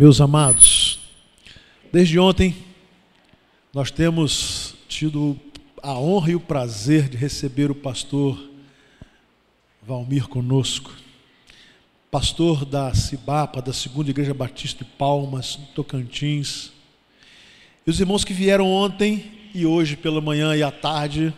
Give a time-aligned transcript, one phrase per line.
[0.00, 0.98] Meus amados,
[1.92, 2.56] desde ontem
[3.70, 5.38] nós temos tido
[5.82, 8.42] a honra e o prazer de receber o pastor
[9.82, 10.90] Valmir conosco,
[12.10, 16.72] pastor da Cibapa, da Segunda Igreja Batista de Palmas, Tocantins.
[17.86, 21.30] E os irmãos que vieram ontem e hoje pela manhã e à tarde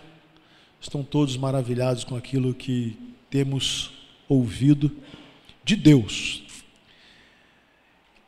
[0.80, 2.96] estão todos maravilhados com aquilo que
[3.28, 3.90] temos
[4.28, 4.88] ouvido
[5.64, 6.51] de Deus.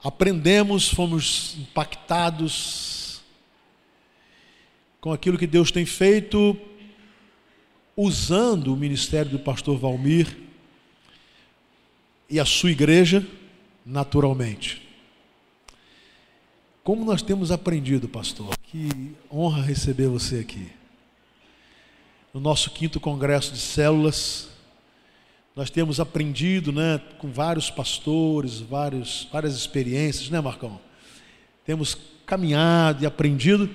[0.05, 3.23] Aprendemos, fomos impactados
[5.01, 6.55] com aquilo que Deus tem feito,
[7.97, 10.37] usando o ministério do pastor Valmir
[12.29, 13.27] e a sua igreja,
[13.85, 14.87] naturalmente.
[16.83, 20.71] Como nós temos aprendido, pastor, que honra receber você aqui.
[22.35, 24.51] No nosso quinto congresso de células,
[25.57, 30.81] nós temos aprendido né, com vários pastores, vários, várias experiências, né, Marcão?
[31.65, 33.71] Temos caminhado e aprendido,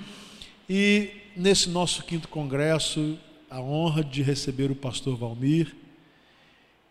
[0.70, 3.18] e nesse nosso quinto congresso,
[3.50, 5.76] a honra de receber o pastor Valmir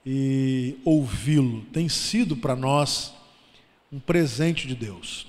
[0.05, 3.13] e ouvi-lo tem sido para nós
[3.93, 5.27] um presente de Deus.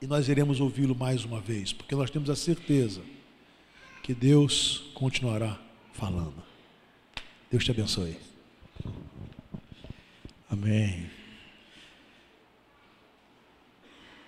[0.00, 3.00] E nós iremos ouvi-lo mais uma vez, porque nós temos a certeza
[4.02, 5.58] que Deus continuará
[5.92, 6.42] falando.
[7.50, 8.16] Deus te abençoe.
[10.50, 11.06] Amém.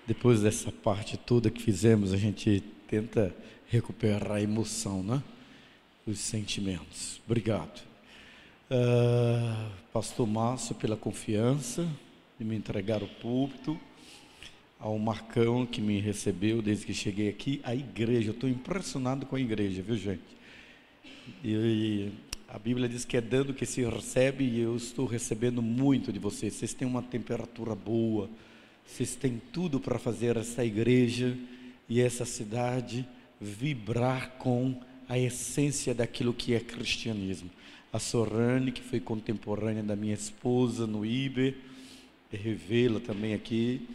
[0.06, 3.34] Depois dessa parte toda que fizemos, a gente tenta
[3.66, 5.22] recuperar a emoção, né?
[6.06, 7.20] Os sentimentos.
[7.26, 7.82] Obrigado.
[8.70, 11.86] Uh, Pastor Márcio, pela confiança
[12.38, 13.78] de me entregar o púlpito,
[14.78, 18.30] ao Marcão que me recebeu desde que cheguei aqui, a igreja.
[18.30, 20.22] Eu estou impressionado com a igreja, viu, gente?
[21.44, 22.10] E
[22.48, 26.18] a Bíblia diz que é dando que se recebe e eu estou recebendo muito de
[26.18, 26.54] vocês.
[26.54, 28.30] Vocês têm uma temperatura boa,
[28.86, 31.36] vocês têm tudo para fazer essa igreja
[31.86, 33.06] e essa cidade
[33.38, 37.50] vibrar com a essência daquilo que é cristianismo.
[37.92, 41.54] A Sorane, que foi contemporânea da minha esposa no IBE,
[42.32, 43.86] revê-la também aqui.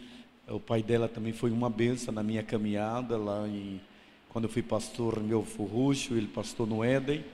[0.46, 3.80] O pai dela também foi uma benção na minha caminhada lá em
[4.28, 7.24] quando eu fui pastor em Belfor Roxo, ele pastor no Éden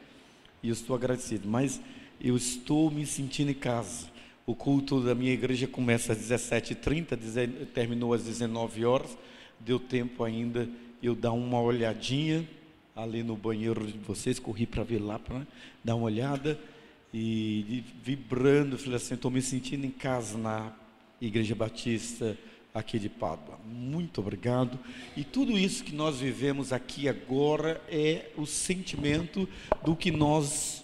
[0.62, 1.48] e eu estou agradecido.
[1.48, 1.80] Mas
[2.20, 4.08] eu estou me sentindo em casa.
[4.46, 9.16] O culto da minha igreja começa às 17h30, terminou às 19 horas.
[9.58, 10.68] Deu tempo ainda
[11.02, 12.48] eu dar uma olhadinha
[12.94, 15.46] ali no banheiro de vocês, corri para ver lá, para
[15.82, 16.58] dar uma olhada
[17.12, 20.72] e, vibrando, falei assim, estou me sentindo em casa na
[21.20, 22.36] Igreja Batista
[22.74, 23.58] aqui de Pádua.
[23.66, 24.78] Muito obrigado.
[25.16, 29.48] E tudo isso que nós vivemos aqui agora é o sentimento
[29.84, 30.82] do que nós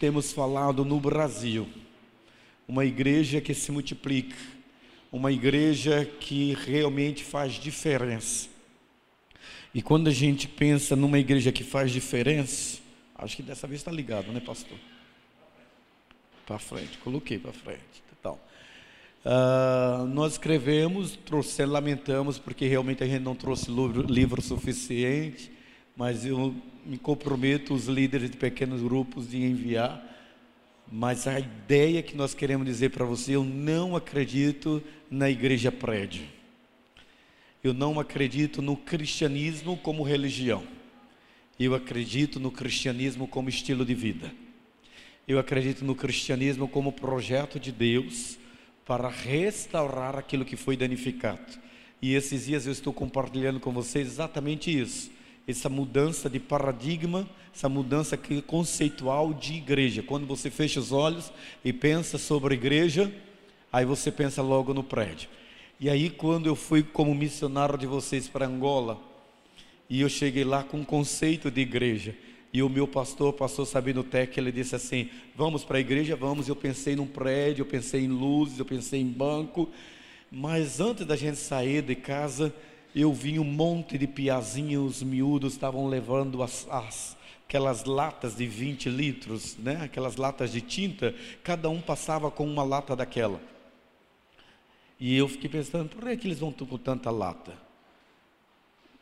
[0.00, 1.68] temos falado no Brasil.
[2.66, 4.36] Uma igreja que se multiplica,
[5.10, 8.48] uma igreja que realmente faz diferença.
[9.74, 12.78] E quando a gente pensa numa igreja que faz diferença,
[13.14, 14.78] acho que dessa vez está ligado, né, pastor?
[16.46, 18.07] Para frente, coloquei para frente.
[19.24, 25.50] Uh, nós escrevemos, trouxe, lamentamos, porque realmente a gente não trouxe livro, livro suficiente,
[25.96, 26.54] mas eu
[26.86, 30.04] me comprometo, os líderes de pequenos grupos, de enviar.
[30.90, 36.24] Mas a ideia que nós queremos dizer para você, eu não acredito na igreja prédio.
[37.62, 40.62] Eu não acredito no cristianismo como religião.
[41.58, 44.32] Eu acredito no cristianismo como estilo de vida.
[45.26, 48.38] Eu acredito no cristianismo como projeto de Deus
[48.88, 51.58] para restaurar aquilo que foi danificado.
[52.00, 55.10] E esses dias eu estou compartilhando com vocês exatamente isso.
[55.46, 60.02] Essa mudança de paradigma, essa mudança conceitual de igreja.
[60.02, 61.30] Quando você fecha os olhos
[61.62, 63.12] e pensa sobre igreja,
[63.70, 65.28] aí você pensa logo no prédio.
[65.78, 68.98] E aí, quando eu fui como missionário de vocês para Angola,
[69.88, 72.16] e eu cheguei lá com um conceito de igreja,
[72.52, 76.48] e o meu pastor, pastor Sabino Tec, ele disse assim: Vamos para a igreja, vamos.
[76.48, 79.68] Eu pensei num prédio, eu pensei em luzes, eu pensei em banco.
[80.30, 82.54] Mas antes da gente sair de casa,
[82.94, 88.88] eu vi um monte de piazinhos miúdos estavam levando as, as, aquelas latas de 20
[88.88, 89.80] litros, né?
[89.82, 93.40] aquelas latas de tinta, cada um passava com uma lata daquela.
[94.98, 97.67] E eu fiquei pensando, por que eles vão com tanta lata?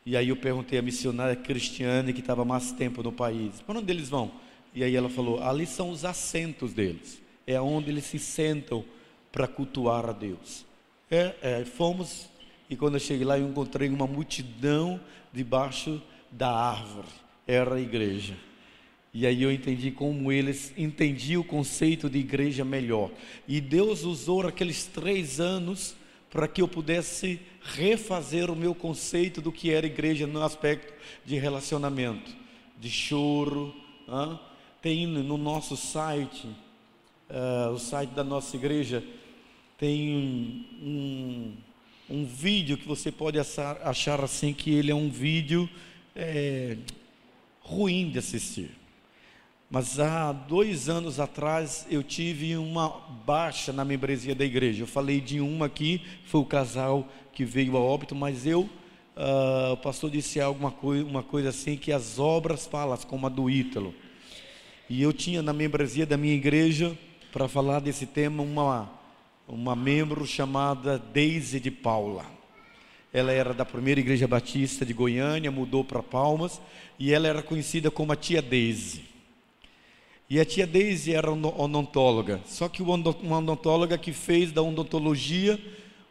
[0.07, 3.91] E aí eu perguntei à missionária cristiana que estava mais tempo no país, para onde
[3.91, 4.31] eles vão?
[4.73, 8.85] E aí ela falou, ali são os assentos deles, é onde eles se sentam
[9.33, 10.65] para cultuar a Deus.
[11.11, 12.29] É, é, fomos,
[12.69, 14.97] e quando eu cheguei lá eu encontrei uma multidão
[15.33, 16.01] debaixo
[16.31, 17.09] da árvore,
[17.45, 18.37] era a igreja.
[19.13, 23.11] E aí eu entendi como eles entendiam o conceito de igreja melhor.
[23.45, 25.97] E Deus usou aqueles três anos
[26.29, 30.93] para que eu pudesse refazer o meu conceito do que era igreja no aspecto
[31.25, 32.35] de relacionamento,
[32.79, 33.73] de choro.
[34.07, 34.39] Hein?
[34.81, 36.47] Tem no nosso site,
[37.29, 39.03] uh, o site da nossa igreja,
[39.77, 41.55] tem um,
[42.09, 45.69] um, vídeo que você pode achar, achar, assim que ele é um vídeo
[46.15, 46.77] é,
[47.61, 48.71] ruim de assistir.
[49.69, 52.87] Mas há dois anos atrás eu tive uma
[53.25, 54.83] baixa na membresia da igreja.
[54.83, 59.73] Eu falei de uma aqui, foi o casal que veio a óbito, mas eu, uh,
[59.73, 63.49] o pastor disse alguma coisa, uma coisa assim, que as obras falam, como a do
[63.49, 63.93] Ítalo.
[64.89, 66.97] E eu tinha na membresia da minha igreja,
[67.33, 68.89] para falar desse tema, uma,
[69.45, 72.25] uma membro chamada Deise de Paula.
[73.11, 76.61] Ela era da primeira igreja batista de Goiânia, mudou para Palmas,
[76.97, 79.16] e ela era conhecida como a tia Deise.
[80.29, 82.95] E a tia Daisy era odontóloga, só que uma
[83.37, 85.57] odontóloga que fez da odontologia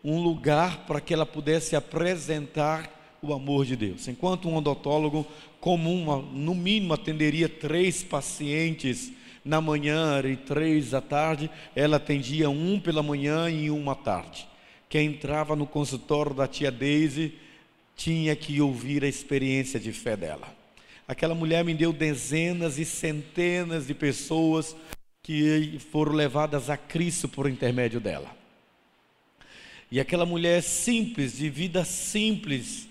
[0.02, 4.08] um lugar para que ela pudesse apresentar o amor de Deus.
[4.08, 5.26] Enquanto um odontólogo
[5.60, 9.12] comum, no mínimo, atenderia três pacientes
[9.44, 14.48] na manhã e três à tarde, ela atendia um pela manhã e uma à tarde.
[14.88, 17.34] Quem entrava no consultório da tia Daisy
[17.94, 20.48] tinha que ouvir a experiência de fé dela.
[21.08, 24.74] Aquela mulher me deu dezenas e centenas de pessoas
[25.22, 28.34] que foram levadas a Cristo por intermédio dela.
[29.90, 32.88] E aquela mulher simples, de vida simples,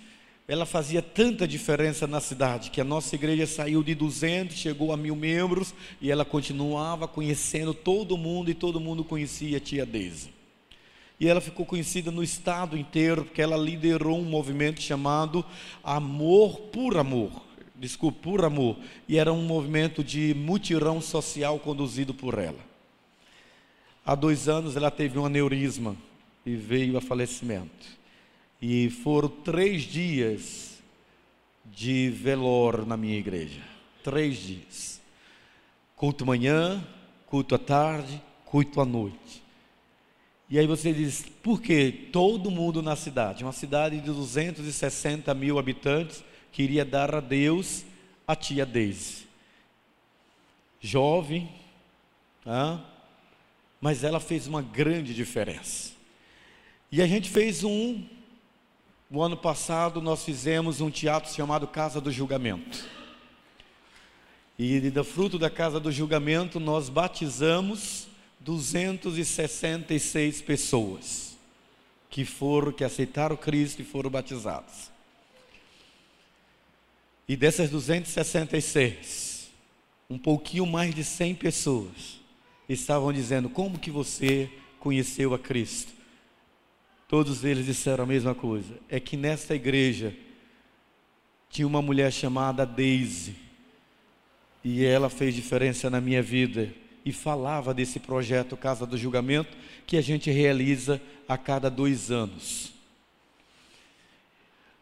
[0.48, 4.98] ela fazia tanta diferença na cidade que a nossa igreja saiu de 200, chegou a
[4.98, 10.30] mil membros e ela continuava conhecendo todo mundo e todo mundo conhecia a tia Deise.
[11.20, 15.44] E ela ficou conhecida no estado inteiro porque ela liderou um movimento chamado
[15.84, 17.45] Amor por Amor
[17.80, 18.78] desculpe, por amor,
[19.08, 22.60] e era um movimento de mutirão social conduzido por ela.
[24.06, 25.96] Há dois anos ela teve um aneurisma
[26.46, 27.88] e veio a falecimento.
[28.62, 30.76] E foram três dias
[31.66, 33.62] de velório na minha igreja.
[34.04, 35.02] Três dias.
[35.96, 36.86] Culto manhã,
[37.26, 39.44] culto à tarde, culto à noite.
[40.50, 45.58] E aí você diz, por que todo mundo na cidade, uma cidade de 260 mil
[45.58, 46.24] habitantes,
[46.56, 47.84] queria dar a Deus
[48.26, 49.26] a tia Deise.
[50.80, 51.52] Jovem,
[52.46, 52.80] ah,
[53.82, 55.92] mas ela fez uma grande diferença.
[56.90, 58.02] E a gente fez um,
[59.12, 62.86] o ano passado nós fizemos um teatro chamado Casa do Julgamento.
[64.58, 68.08] E do fruto da Casa do Julgamento nós batizamos
[68.40, 71.38] 266 pessoas
[72.10, 74.95] que foram, que aceitaram Cristo e foram batizadas.
[77.28, 79.50] E dessas 266,
[80.10, 82.20] um pouquinho mais de 100 pessoas
[82.70, 84.50] estavam dizendo: Como que você
[84.80, 85.92] conheceu a Cristo?
[87.08, 90.16] Todos eles disseram a mesma coisa: é que nesta igreja
[91.50, 93.36] tinha uma mulher chamada Daisy,
[94.64, 96.72] e ela fez diferença na minha vida.
[97.04, 99.56] E falava desse projeto Casa do Julgamento
[99.86, 102.75] que a gente realiza a cada dois anos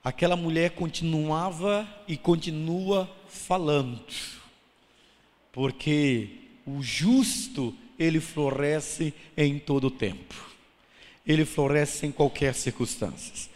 [0.04, 4.02] aquela mulher continuava e continua falando,
[5.52, 6.30] porque
[6.66, 10.36] o justo ele floresce em todo o tempo,
[11.26, 13.52] ele floresce em qualquer circunstância.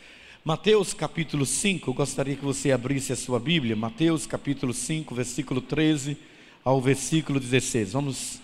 [0.46, 5.60] Mateus capítulo 5, eu gostaria que você abrisse a sua Bíblia, Mateus capítulo 5, versículo
[5.60, 6.16] 13
[6.64, 7.92] ao versículo 16.
[7.92, 8.40] Vamos,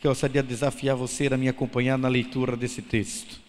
[0.00, 3.45] que eu gostaria de desafiar você a me acompanhar na leitura desse texto.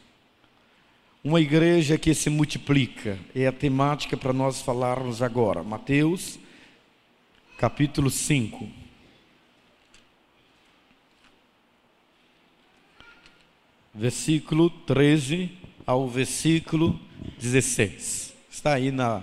[1.24, 5.64] Uma igreja que se multiplica é a temática para nós falarmos agora.
[5.64, 6.38] Mateus,
[7.58, 8.70] capítulo 5.
[13.94, 15.50] Versículo 13
[15.86, 17.00] ao versículo
[17.40, 18.34] 16.
[18.52, 19.22] Está aí na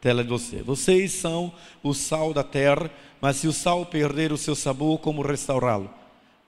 [0.00, 0.62] tela de você.
[0.62, 5.20] Vocês são o sal da terra, mas se o sal perder o seu sabor, como
[5.20, 5.90] restaurá-lo?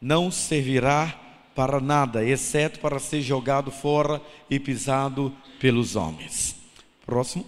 [0.00, 1.25] Não servirá
[1.56, 4.20] para nada, exceto para ser jogado fora
[4.50, 6.54] e pisado pelos homens.
[7.06, 7.46] Próximo.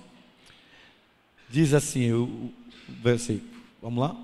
[1.50, 2.50] Diz assim o
[2.88, 3.50] versículo.
[3.82, 4.16] Vamos lá?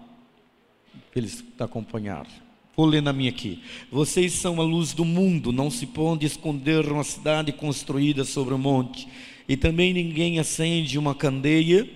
[1.15, 2.27] Eles acompanhar.
[2.75, 3.63] Vou ler na minha aqui.
[3.93, 8.59] Vocês são a luz do mundo, não se pode esconder uma cidade construída sobre um
[8.59, 9.07] monte.
[9.47, 11.89] E também ninguém acende uma candeia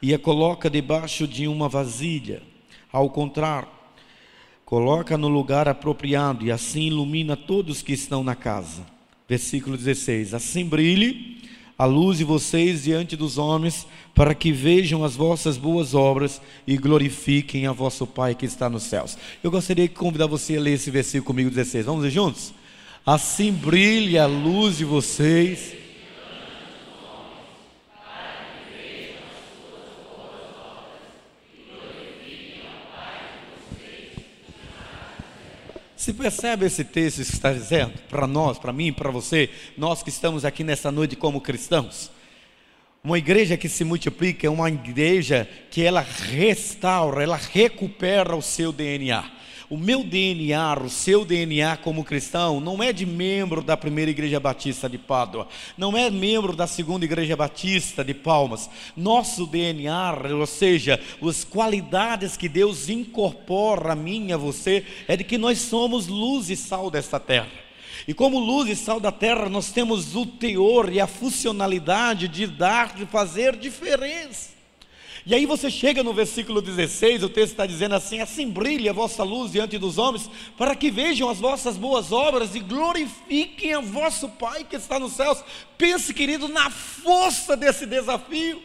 [0.00, 2.40] e a coloca debaixo de uma vasilha.
[2.92, 3.68] Ao contrário,
[4.66, 8.84] coloca no lugar apropriado e assim ilumina todos que estão na casa.
[9.28, 11.40] Versículo 16: Assim brilhe
[11.78, 16.76] a luz de vocês diante dos homens, para que vejam as vossas boas obras e
[16.76, 19.16] glorifiquem a vosso Pai que está nos céus.
[19.42, 21.86] Eu gostaria de convidar você a ler esse versículo comigo 16.
[21.86, 22.52] Vamos ler juntos?
[23.04, 25.74] Assim brilha a luz de vocês.
[36.06, 40.08] Se percebe esse texto que está dizendo para nós, para mim, para você, nós que
[40.08, 42.12] estamos aqui nessa noite como cristãos?
[43.02, 48.70] Uma igreja que se multiplica é uma igreja que ela restaura, ela recupera o seu
[48.70, 49.28] DNA.
[49.68, 54.38] O meu DNA, o seu DNA como cristão, não é de membro da primeira igreja
[54.38, 58.70] batista de Pádua, não é membro da segunda igreja batista de Palmas.
[58.96, 65.16] Nosso DNA, ou seja, as qualidades que Deus incorpora a mim e a você, é
[65.16, 67.50] de que nós somos luz e sal desta terra.
[68.06, 72.46] E como luz e sal da terra, nós temos o teor e a funcionalidade de
[72.46, 74.55] dar, de fazer diferença.
[75.28, 78.92] E aí você chega no versículo 16, o texto está dizendo assim: Assim brilhe a
[78.92, 83.80] vossa luz diante dos homens, para que vejam as vossas boas obras e glorifiquem a
[83.80, 85.42] vosso Pai que está nos céus.
[85.76, 88.62] Pense, querido, na força desse desafio.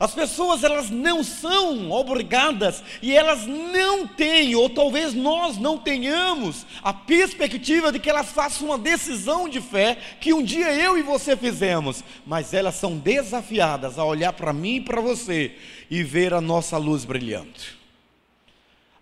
[0.00, 6.64] As pessoas elas não são obrigadas e elas não têm, ou talvez nós não tenhamos,
[6.82, 11.02] a perspectiva de que elas façam uma decisão de fé que um dia eu e
[11.02, 15.54] você fizemos, mas elas são desafiadas a olhar para mim e para você
[15.90, 17.79] e ver a nossa luz brilhando.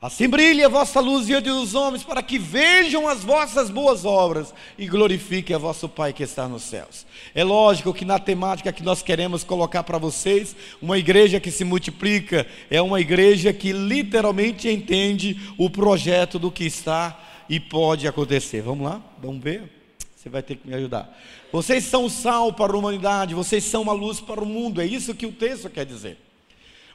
[0.00, 4.54] Assim brilhe a vossa luz diante dos homens, para que vejam as vossas boas obras
[4.78, 7.04] e glorifiquem a vosso Pai que está nos céus.
[7.34, 11.64] É lógico que na temática que nós queremos colocar para vocês, uma igreja que se
[11.64, 18.62] multiplica é uma igreja que literalmente entende o projeto do que está e pode acontecer.
[18.62, 19.02] Vamos lá?
[19.20, 19.68] Vamos ver?
[20.14, 21.12] Você vai ter que me ajudar.
[21.50, 25.12] Vocês são sal para a humanidade, vocês são uma luz para o mundo, é isso
[25.12, 26.27] que o texto quer dizer.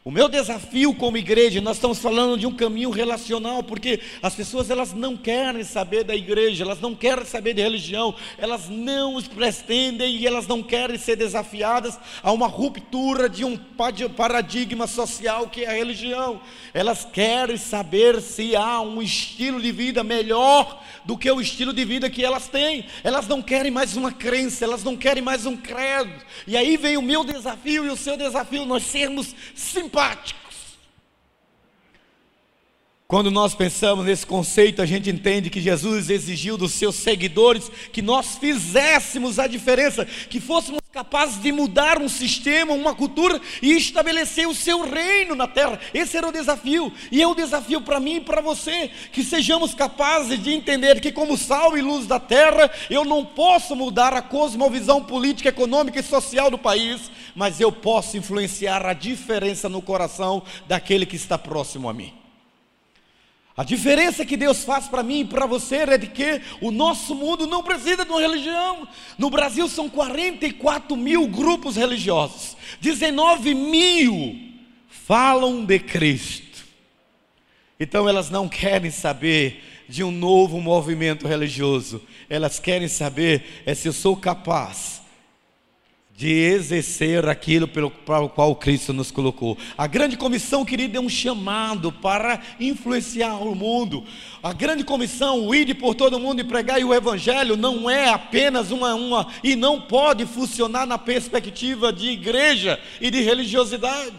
[0.05, 4.69] O meu desafio como igreja, nós estamos falando de um caminho relacional, porque as pessoas
[4.69, 10.17] elas não querem saber da igreja, elas não querem saber de religião, elas não pretendem
[10.17, 15.69] e elas não querem ser desafiadas a uma ruptura de um paradigma social que é
[15.69, 16.41] a religião.
[16.74, 21.86] Elas querem saber se há um estilo de vida melhor do que o estilo de
[21.86, 22.88] vida que elas têm.
[23.05, 26.13] Elas não querem mais uma crença, elas não querem mais um credo.
[26.45, 30.43] E aí vem o meu desafio e o seu desafio, nós sermos simples simpáticos.
[33.07, 38.01] Quando nós pensamos nesse conceito, a gente entende que Jesus exigiu dos seus seguidores que
[38.01, 44.48] nós fizéssemos a diferença, que fôssemos capazes de mudar um sistema, uma cultura e estabelecer
[44.48, 45.79] o seu reino na terra.
[45.93, 49.75] Esse era o desafio, e é o desafio para mim e para você, que sejamos
[49.75, 54.22] capazes de entender que, como sal e luz da terra, eu não posso mudar a
[54.22, 60.41] cosmovisão política, econômica e social do país, mas eu posso influenciar a diferença no coração
[60.67, 62.23] daquele que está próximo a mim.
[63.55, 67.13] A diferença que Deus faz para mim e para você é de que o nosso
[67.13, 68.88] mundo não precisa de uma religião.
[69.15, 74.53] No Brasil são 44 mil grupos religiosos, 19 mil
[74.88, 76.65] falam de Cristo.
[77.79, 83.88] Então elas não querem saber de um novo movimento religioso, elas querem saber é se
[83.88, 85.02] eu sou capaz
[86.15, 89.58] de exercer aquilo pelo, para o qual Cristo nos colocou.
[89.75, 94.03] A grande comissão, querido, é um chamado para influenciar o mundo.
[94.41, 98.10] A grande comissão, o ir por todo mundo e pregar e o evangelho não é
[98.10, 104.13] apenas uma, uma e não pode funcionar na perspectiva de igreja e de religiosidade.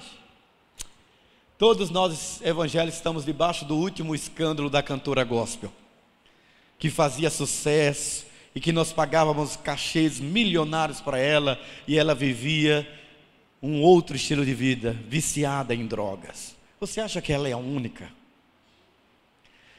[1.56, 5.72] Todos nós evangélicos estamos debaixo do último escândalo da cantora gospel,
[6.76, 12.88] que fazia sucesso, e que nós pagávamos cachês milionários para ela e ela vivia
[13.61, 16.54] um outro estilo de vida, viciada em drogas.
[16.78, 18.11] Você acha que ela é a única?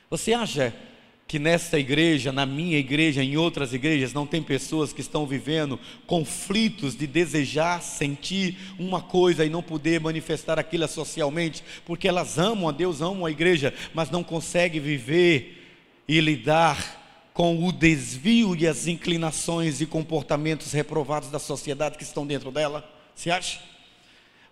[0.10, 0.74] Você acha
[1.27, 5.79] que nesta igreja, na minha igreja, em outras igrejas, não tem pessoas que estão vivendo
[6.05, 12.70] conflitos de desejar sentir uma coisa e não poder manifestar aquilo socialmente, porque elas amam
[12.70, 15.63] a Deus, amam a igreja, mas não conseguem viver
[16.08, 17.04] e lidar
[17.36, 22.89] com o desvio e as inclinações e comportamentos reprovados da sociedade que estão dentro dela?
[23.13, 23.60] Você acha?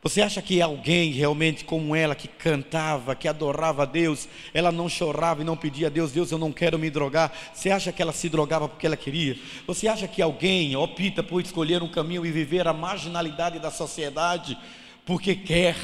[0.01, 4.89] Você acha que alguém realmente como ela, que cantava, que adorava a Deus, ela não
[4.89, 7.31] chorava e não pedia a Deus, Deus, eu não quero me drogar?
[7.53, 9.39] Você acha que ela se drogava porque ela queria?
[9.65, 14.57] Você acha que alguém opta por escolher um caminho e viver a marginalidade da sociedade
[15.05, 15.77] porque quer?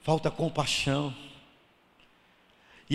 [0.00, 1.23] Falta compaixão.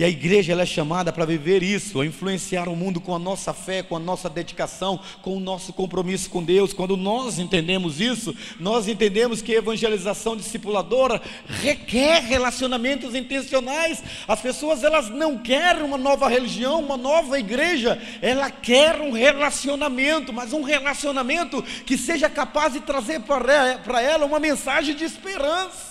[0.00, 3.18] E a igreja ela é chamada para viver isso, a influenciar o mundo com a
[3.18, 6.72] nossa fé, com a nossa dedicação, com o nosso compromisso com Deus.
[6.72, 14.02] Quando nós entendemos isso, nós entendemos que evangelização discipuladora requer relacionamentos intencionais.
[14.26, 20.32] As pessoas elas não querem uma nova religião, uma nova igreja, ela quer um relacionamento,
[20.32, 25.89] mas um relacionamento que seja capaz de trazer para ela uma mensagem de esperança.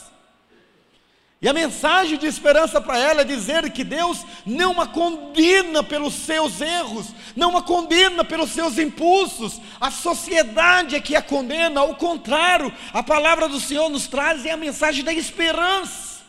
[1.42, 6.14] E a mensagem de esperança para ela é dizer que Deus não a condena pelos
[6.14, 11.96] seus erros, não a condena pelos seus impulsos, a sociedade é que a condena, ao
[11.96, 16.20] contrário, a palavra do Senhor nos traz é a mensagem da esperança.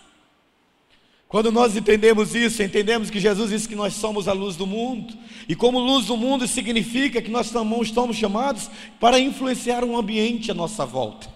[1.26, 5.12] Quando nós entendemos isso, entendemos que Jesus disse que nós somos a luz do mundo,
[5.48, 7.46] e como luz do mundo significa que nós
[7.82, 11.28] estamos chamados para influenciar um ambiente à nossa volta.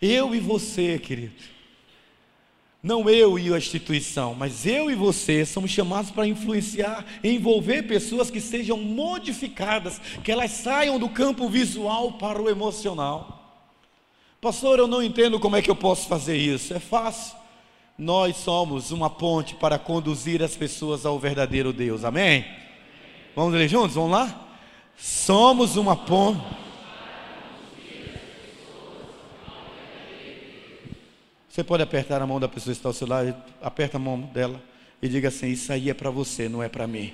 [0.00, 1.57] Eu e você, querido
[2.82, 8.30] não eu e a instituição, mas eu e você somos chamados para influenciar, envolver pessoas
[8.30, 13.38] que sejam modificadas, que elas saiam do campo visual para o emocional.
[14.40, 16.72] Pastor, eu não entendo como é que eu posso fazer isso.
[16.72, 17.36] É fácil.
[17.98, 22.04] Nós somos uma ponte para conduzir as pessoas ao verdadeiro Deus.
[22.04, 22.44] Amém?
[23.34, 23.96] Vamos ler juntos?
[23.96, 24.48] Vamos lá?
[24.96, 26.40] Somos uma ponte
[31.58, 34.20] Você pode apertar a mão da pessoa que está ao seu lado, aperta a mão
[34.20, 34.62] dela
[35.02, 37.12] e diga assim: Isso aí é para você, não é para mim.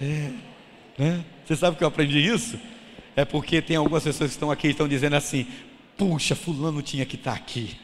[0.00, 0.30] É,
[0.96, 1.24] né?
[1.44, 2.56] Você sabe que eu aprendi isso?
[3.16, 5.44] É porque tem algumas pessoas que estão aqui e estão dizendo assim:
[5.96, 7.76] Puxa, Fulano tinha que estar tá aqui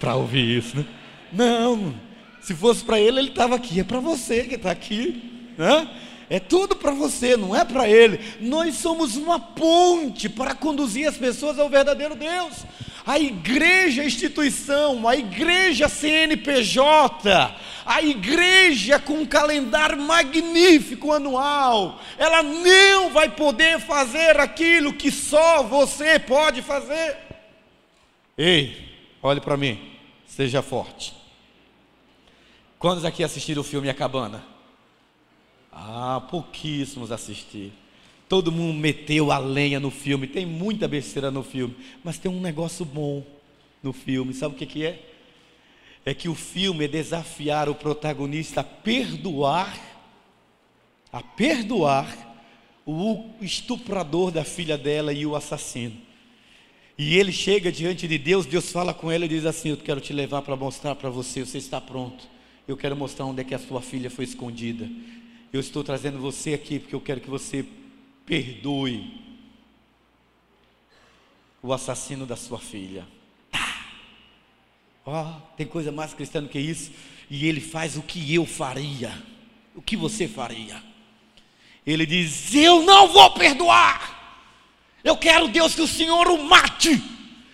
[0.00, 0.86] para ouvir isso, né?
[1.30, 1.94] Não,
[2.40, 3.80] se fosse para ele, ele estava aqui.
[3.80, 5.86] É para você que está aqui, né?
[6.30, 8.20] É tudo para você, não é para ele.
[8.40, 12.64] Nós somos uma ponte para conduzir as pessoas ao verdadeiro Deus.
[13.06, 17.56] A igreja instituição, a igreja CNPJ,
[17.86, 25.62] a igreja com um calendário magnífico anual, ela não vai poder fazer aquilo que só
[25.62, 27.16] você pode fazer.
[28.36, 28.76] Ei,
[29.22, 29.80] olhe para mim,
[30.26, 31.14] seja forte.
[32.78, 34.57] Quantos aqui assistiram o filme A Cabana?
[35.80, 37.72] Ah, pouquíssimos assistiram.
[38.28, 40.26] Todo mundo meteu a lenha no filme.
[40.26, 43.24] Tem muita besteira no filme, mas tem um negócio bom
[43.82, 44.34] no filme.
[44.34, 45.00] Sabe o que, que é?
[46.04, 49.78] É que o filme é desafiar o protagonista a perdoar,
[51.12, 52.36] a perdoar
[52.84, 55.96] o estuprador da filha dela e o assassino.
[56.98, 60.00] E ele chega diante de Deus, Deus fala com ele e diz assim: Eu quero
[60.00, 62.26] te levar para mostrar para você, você está pronto.
[62.66, 64.88] Eu quero mostrar onde é que a sua filha foi escondida.
[65.52, 67.64] Eu estou trazendo você aqui porque eu quero que você
[68.26, 69.28] perdoe
[71.62, 73.06] o assassino da sua filha.
[73.50, 73.86] Tá.
[75.06, 76.92] Oh, tem coisa mais cristã do que isso.
[77.30, 79.12] E ele faz o que eu faria.
[79.74, 80.82] O que você faria?
[81.86, 84.16] Ele diz: Eu não vou perdoar.
[85.02, 87.02] Eu quero, Deus, que o Senhor o mate.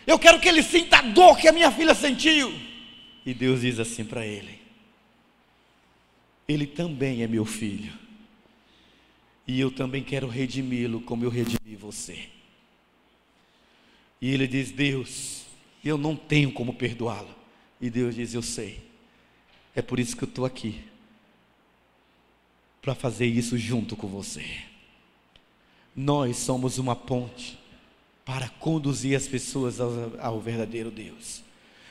[0.07, 2.53] Eu quero que ele sinta a dor que a minha filha sentiu.
[3.25, 4.61] E Deus diz assim para ele:
[6.49, 7.93] ele também é meu filho.
[9.47, 12.29] E eu também quero redimi-lo como eu redimi você.
[14.21, 15.45] E ele diz: Deus,
[15.85, 17.35] eu não tenho como perdoá-lo.
[17.81, 18.83] E Deus diz: Eu sei.
[19.75, 20.83] É por isso que eu estou aqui
[22.81, 24.45] para fazer isso junto com você.
[25.97, 27.59] Nós somos uma ponte
[28.25, 31.43] para conduzir as pessoas ao, ao verdadeiro Deus.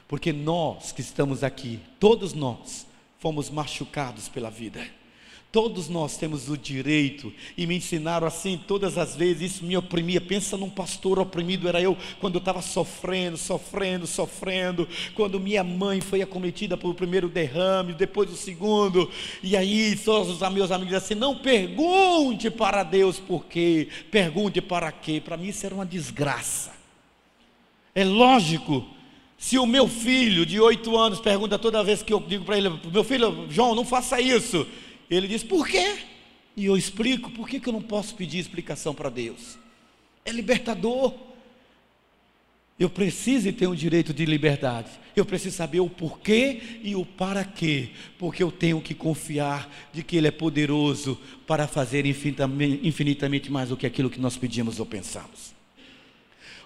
[0.08, 2.86] Porque nós que estamos aqui, todos nós,
[3.24, 4.86] fomos machucados pela vida.
[5.50, 10.20] Todos nós temos o direito, e me ensinaram assim todas as vezes, isso me oprimia.
[10.20, 14.90] Pensa num pastor oprimido, era eu, quando eu estava sofrendo, sofrendo, sofrendo.
[15.16, 19.10] Quando minha mãe foi acometida pelo primeiro derrame, depois o segundo,
[19.42, 24.92] e aí todos os meus amigos assim: não pergunte para Deus por quê, pergunte para
[24.92, 25.22] quê.
[25.24, 26.74] Para mim isso era uma desgraça.
[27.96, 28.93] É lógico
[29.44, 32.70] se o meu filho de oito anos pergunta toda vez que eu digo para ele,
[32.70, 34.66] meu filho, João, não faça isso.
[35.10, 35.98] Ele diz, por quê?
[36.56, 39.58] E eu explico, por que, que eu não posso pedir explicação para Deus?
[40.24, 41.14] É libertador.
[42.80, 44.90] Eu preciso ter um direito de liberdade.
[45.14, 47.90] Eu preciso saber o porquê e o para quê.
[48.18, 53.68] Porque eu tenho que confiar de que Ele é poderoso para fazer infinitamente, infinitamente mais
[53.68, 55.53] do que aquilo que nós pedimos ou pensamos.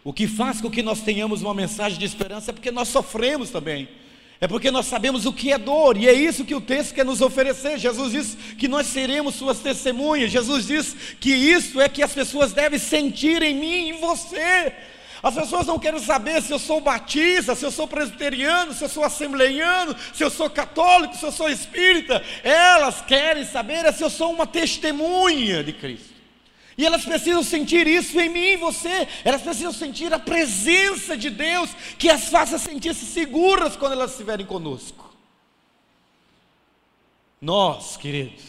[0.07, 3.49] O que faz com que nós tenhamos uma mensagem de esperança é porque nós sofremos
[3.49, 3.89] também.
[4.39, 7.03] É porque nós sabemos o que é dor, e é isso que o texto quer
[7.03, 7.77] nos oferecer.
[7.77, 10.31] Jesus diz que nós seremos suas testemunhas.
[10.31, 14.71] Jesus diz que isso é que as pessoas devem sentir em mim e em você.
[15.21, 18.89] As pessoas não querem saber se eu sou batista, se eu sou presbiteriano, se eu
[18.89, 22.23] sou assembleiano, se eu sou católico, se eu sou espírita.
[22.45, 26.16] Elas querem saber se eu sou uma testemunha de Cristo.
[26.77, 29.07] E elas precisam sentir isso em mim e em você.
[29.25, 34.45] Elas precisam sentir a presença de Deus que as faça sentir-se seguras quando elas estiverem
[34.45, 35.11] conosco.
[37.41, 38.43] Nós, queridos,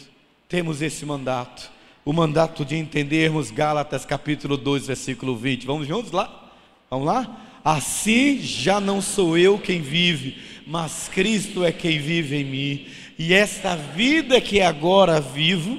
[0.47, 1.71] temos esse mandato.
[2.05, 5.65] O mandato de entendermos Gálatas capítulo 2, versículo 20.
[5.65, 6.51] Vamos juntos lá?
[6.89, 7.45] Vamos lá?
[7.63, 12.87] Assim já não sou eu quem vive, mas Cristo é quem vive em mim.
[13.17, 15.77] E esta vida que agora vivo,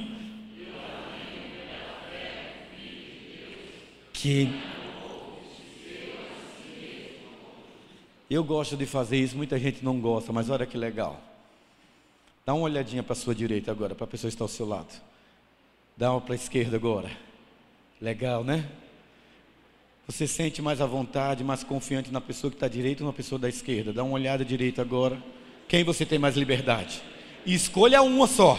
[4.20, 4.52] que
[8.28, 11.18] eu gosto de fazer isso, muita gente não gosta, mas olha que legal.
[12.44, 14.66] Dá uma olhadinha para a sua direita agora, para a pessoa que está ao seu
[14.66, 14.92] lado.
[15.96, 17.10] Dá uma para a esquerda agora.
[18.00, 18.68] Legal, né?
[20.06, 23.12] Você sente mais à vontade, mais confiante na pessoa que está à direita ou na
[23.12, 23.92] pessoa da esquerda?
[23.92, 25.16] Dá uma olhada direita agora.
[25.66, 27.02] Quem você tem mais liberdade?
[27.46, 28.58] E escolha uma só.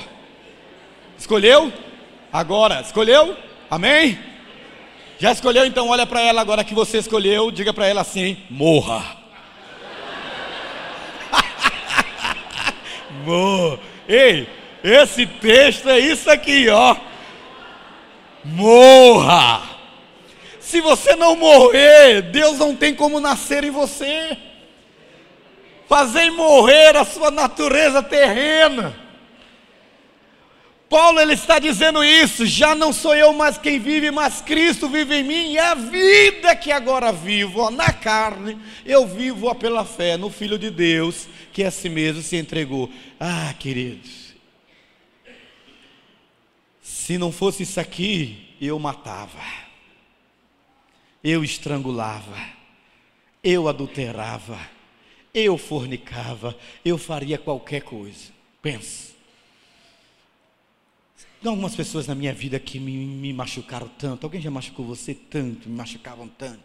[1.17, 1.71] Escolheu?
[2.32, 3.38] Agora, escolheu?
[3.69, 4.31] Amém?
[5.21, 5.67] Já escolheu?
[5.67, 9.17] Então olha para ela agora que você escolheu, diga para ela assim: morra.
[13.23, 13.79] Morra.
[14.10, 14.49] Ei,
[14.84, 16.95] esse texto é isso aqui, ó.
[18.43, 19.62] Morra.
[20.60, 24.36] Se você não morrer, Deus não tem como nascer em você.
[25.88, 28.95] Fazer morrer a sua natureza terrena.
[30.91, 35.15] Paulo ele está dizendo isso, já não sou eu mais quem vive, mas Cristo vive
[35.15, 39.86] em mim, e a vida que agora vivo, ó, na carne, eu vivo ó, pela
[39.86, 42.91] fé no Filho de Deus, que a si mesmo se entregou.
[43.17, 44.36] Ah, queridos,
[46.82, 49.41] se não fosse isso aqui, eu matava,
[51.23, 52.38] eu estrangulava,
[53.41, 54.60] eu adulterava,
[55.34, 58.34] eu fornicava, eu faria qualquer coisa.
[58.62, 59.11] Pensa.
[61.41, 64.25] Tem algumas pessoas na minha vida que me, me machucaram tanto.
[64.25, 66.62] Alguém já machucou você tanto, me machucavam tanto.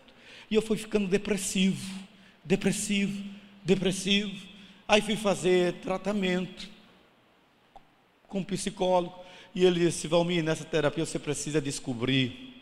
[0.50, 1.98] E eu fui ficando depressivo,
[2.44, 3.24] depressivo,
[3.64, 4.36] depressivo.
[4.86, 6.68] Aí fui fazer tratamento
[8.28, 9.18] com um psicólogo.
[9.54, 12.54] E ele disse: Valmir, nessa terapia você precisa descobrir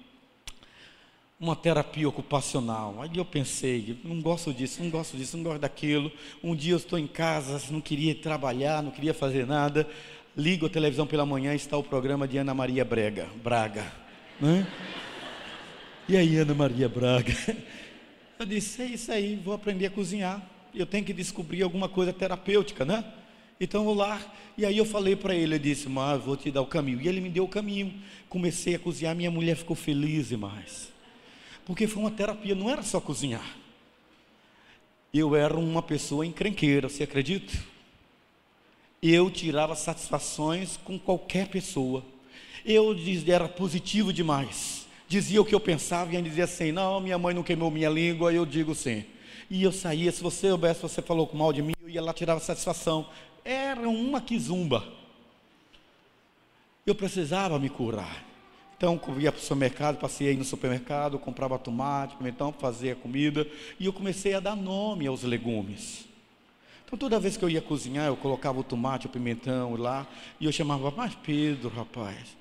[1.38, 3.02] uma terapia ocupacional.
[3.02, 6.12] Aí eu pensei, não gosto disso, não gosto disso, não gosto daquilo.
[6.44, 9.86] Um dia eu estou em casa, não queria trabalhar, não queria fazer nada
[10.36, 13.84] ligo a televisão pela manhã está o programa de Ana Maria Brega, Braga.
[14.40, 14.66] Né?
[16.08, 17.34] E aí, Ana Maria Braga?
[18.38, 20.42] Eu disse: é isso aí, vou aprender a cozinhar.
[20.74, 23.04] Eu tenho que descobrir alguma coisa terapêutica, né?
[23.60, 24.20] Então vou lá.
[24.58, 27.00] E aí eu falei para ele, eu disse, mas vou te dar o caminho.
[27.00, 27.94] E ele me deu o caminho.
[28.28, 30.92] Comecei a cozinhar, minha mulher ficou feliz demais.
[31.64, 33.56] Porque foi uma terapia, não era só cozinhar.
[35.12, 37.56] Eu era uma pessoa encrenqueira, você acredita?
[39.04, 42.02] Eu tirava satisfações com qualquer pessoa.
[42.64, 44.86] Eu era positivo demais.
[45.06, 47.90] Dizia o que eu pensava e ainda dizia assim: não, minha mãe não queimou minha
[47.90, 49.04] língua, eu digo sim.
[49.50, 52.40] E eu saía, se você soubesse, você falou mal de mim, eu ia lá tirava
[52.40, 53.06] satisfação.
[53.44, 54.82] Era uma quizumba.
[56.86, 58.24] Eu precisava me curar.
[58.76, 63.46] Então, eu ia para o supermercado, passei no supermercado, comprava tomate, pimentão, fazia comida,
[63.78, 66.06] e eu comecei a dar nome aos legumes.
[66.86, 70.06] Então toda vez que eu ia cozinhar, eu colocava o tomate, o pimentão lá,
[70.38, 72.36] e eu chamava, mas Pedro, rapaz,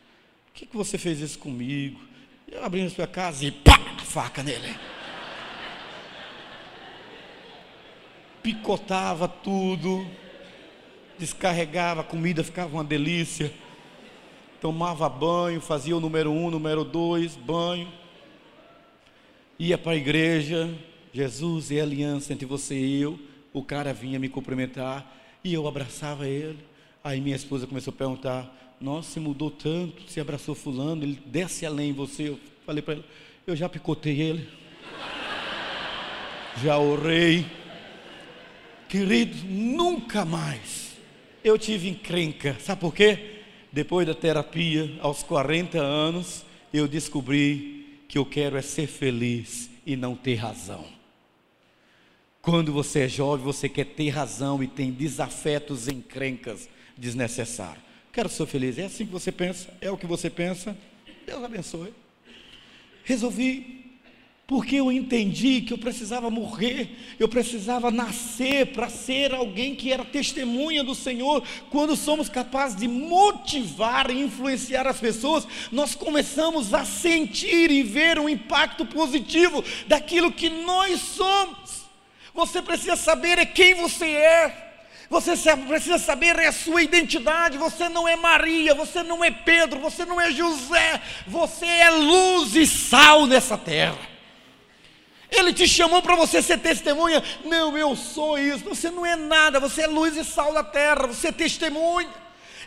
[0.48, 2.00] por que, que você fez isso comigo?
[2.48, 4.76] Eu abri na sua casa e pá, faca nele.
[8.44, 10.06] Picotava tudo,
[11.18, 13.52] descarregava, a comida ficava uma delícia.
[14.62, 17.92] Tomava banho, fazia o número um, número dois, banho.
[19.58, 20.74] Ia para a igreja,
[21.14, 26.28] Jesus a aliança entre você e eu o cara vinha me cumprimentar e eu abraçava
[26.28, 26.60] ele.
[27.04, 31.66] Aí minha esposa começou a perguntar: Nossa, se mudou tanto, se abraçou Fulano, ele desce
[31.66, 32.30] além você.
[32.30, 33.06] Eu falei para ele:
[33.46, 34.50] Eu já picotei ele,
[36.64, 37.46] já orei.
[38.90, 40.96] Querido, nunca mais
[41.44, 42.56] eu tive encrenca.
[42.60, 43.42] Sabe por quê?
[43.72, 49.96] Depois da terapia, aos 40 anos, eu descobri que eu quero é ser feliz e
[49.96, 50.86] não ter razão.
[52.44, 57.82] Quando você é jovem, você quer ter razão e tem desafetos encrencas desnecessários.
[58.12, 58.78] Quero ser feliz.
[58.78, 59.74] É assim que você pensa?
[59.80, 60.78] É o que você pensa?
[61.26, 61.94] Deus abençoe.
[63.06, 63.84] Resolvi
[64.46, 70.04] porque eu entendi que eu precisava morrer, eu precisava nascer para ser alguém que era
[70.04, 71.42] testemunha do Senhor.
[71.70, 78.20] Quando somos capazes de motivar e influenciar as pessoas, nós começamos a sentir e ver
[78.20, 81.63] um impacto positivo daquilo que nós somos.
[82.34, 84.72] Você precisa saber é quem você é.
[85.10, 87.58] Você precisa saber é a sua identidade.
[87.58, 91.00] Você não é Maria, você não é Pedro, você não é José.
[91.28, 94.14] Você é luz e sal nessa terra.
[95.30, 97.24] Ele te chamou para você ser testemunha.
[97.44, 98.64] Não, eu sou isso.
[98.66, 99.60] Você não é nada.
[99.60, 101.08] Você é luz e sal da terra.
[101.08, 102.10] Você é testemunha.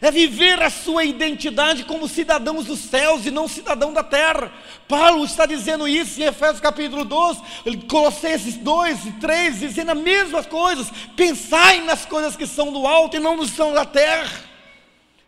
[0.00, 4.52] É viver a sua identidade como cidadãos dos céus e não cidadão da terra.
[4.86, 7.40] Paulo está dizendo isso em Efésios capítulo 12,
[7.88, 10.90] Colossenses 2 e 3, dizendo as mesmas coisas.
[11.16, 14.44] Pensai nas coisas que são do alto e não nos são da terra.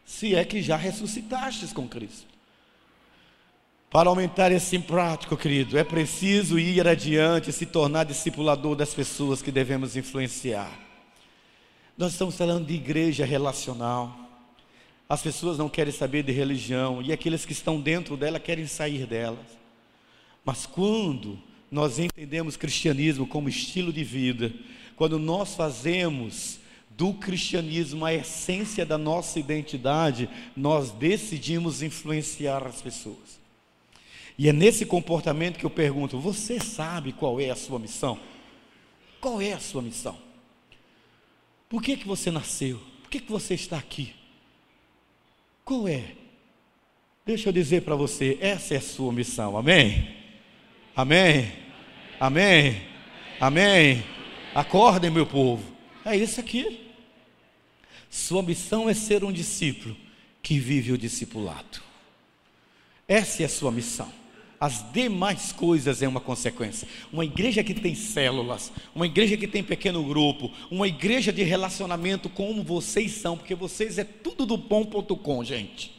[0.04, 2.28] Se é que já ressuscitastes com Cristo.
[3.90, 9.40] Para aumentar esse prático, querido, é preciso ir adiante e se tornar discipulador das pessoas
[9.40, 10.70] que devemos influenciar.
[11.96, 14.27] Nós estamos falando de igreja relacional.
[15.08, 19.06] As pessoas não querem saber de religião e aqueles que estão dentro dela querem sair
[19.06, 19.46] delas.
[20.44, 21.38] Mas quando
[21.70, 24.52] nós entendemos cristianismo como estilo de vida,
[24.96, 26.58] quando nós fazemos
[26.90, 33.38] do cristianismo a essência da nossa identidade, nós decidimos influenciar as pessoas.
[34.36, 38.18] E é nesse comportamento que eu pergunto: você sabe qual é a sua missão?
[39.20, 40.18] Qual é a sua missão?
[41.68, 42.80] Por que, que você nasceu?
[43.02, 44.17] Por que, que você está aqui?
[45.68, 46.02] Qual é?
[47.26, 50.16] Deixa eu dizer para você: essa é a sua missão, amém?
[50.96, 51.52] Amém?
[52.18, 52.80] Amém?
[53.38, 54.02] Amém?
[54.54, 55.62] Acordem, meu povo,
[56.06, 56.88] é isso aqui.
[58.08, 59.94] Sua missão é ser um discípulo
[60.42, 61.82] que vive o discipulado.
[63.06, 64.10] Essa é a sua missão
[64.60, 66.88] as demais coisas é uma consequência.
[67.12, 72.28] Uma igreja que tem células, uma igreja que tem pequeno grupo, uma igreja de relacionamento
[72.28, 75.96] como vocês são, porque vocês é tudo do bom.com, gente.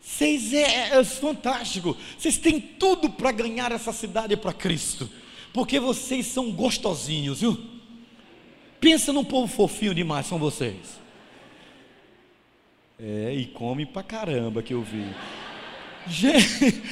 [0.00, 1.96] Vocês é, é fantástico.
[2.16, 5.08] Vocês têm tudo para ganhar essa cidade para Cristo.
[5.52, 7.58] Porque vocês são gostosinhos, viu?
[8.78, 11.00] Pensa num povo fofinho demais, são vocês.
[13.00, 15.06] É, e come pra caramba que eu vi.
[16.06, 16.82] Gente,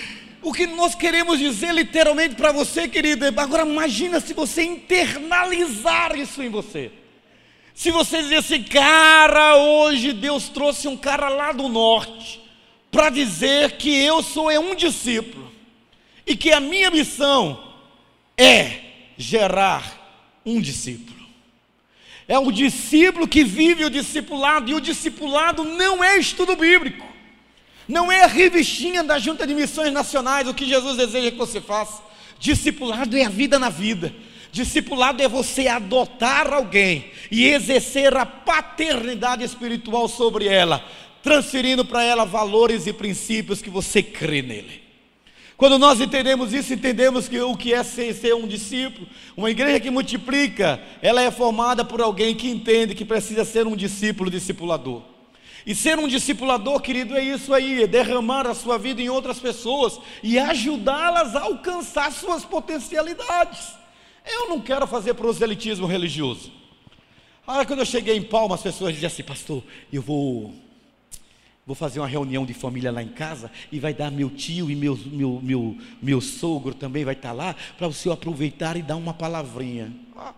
[0.43, 6.43] o que nós queremos dizer literalmente para você, querido, agora imagina se você internalizar isso
[6.43, 6.91] em você.
[7.75, 12.43] Se você dizer assim, cara, hoje Deus trouxe um cara lá do norte
[12.91, 15.51] para dizer que eu sou é um discípulo
[16.27, 17.73] e que a minha missão
[18.37, 18.81] é
[19.17, 21.23] gerar um discípulo.
[22.29, 27.12] É o discípulo que vive o discipulado e o discipulado não é estudo bíblico.
[27.93, 31.61] Não é a revistinha da Junta de Missões Nacionais o que Jesus deseja que você
[31.61, 32.03] faça.
[32.39, 34.15] Discipulado é a vida na vida.
[34.51, 40.83] Discipulado é você adotar alguém e exercer a paternidade espiritual sobre ela,
[41.23, 44.81] transferindo para ela valores e princípios que você crê nele.
[45.59, 49.79] Quando nós entendemos isso, entendemos que o que é ser, ser um discípulo, uma igreja
[49.79, 55.12] que multiplica, ela é formada por alguém que entende que precisa ser um discípulo discipulador.
[55.65, 59.39] E ser um discipulador, querido, é isso aí, é derramar a sua vida em outras
[59.39, 63.73] pessoas e ajudá-las a alcançar suas potencialidades.
[64.27, 66.53] Eu não quero fazer proselitismo religioso.
[67.47, 70.55] Ah, quando eu cheguei em Palma, as pessoas diziam assim, pastor, eu vou
[71.65, 74.75] vou fazer uma reunião de família lá em casa e vai dar meu tio e
[74.75, 78.97] meu, meu, meu, meu sogro também vai estar lá para o senhor aproveitar e dar
[78.97, 79.93] uma palavrinha.
[80.17, 80.35] Ah,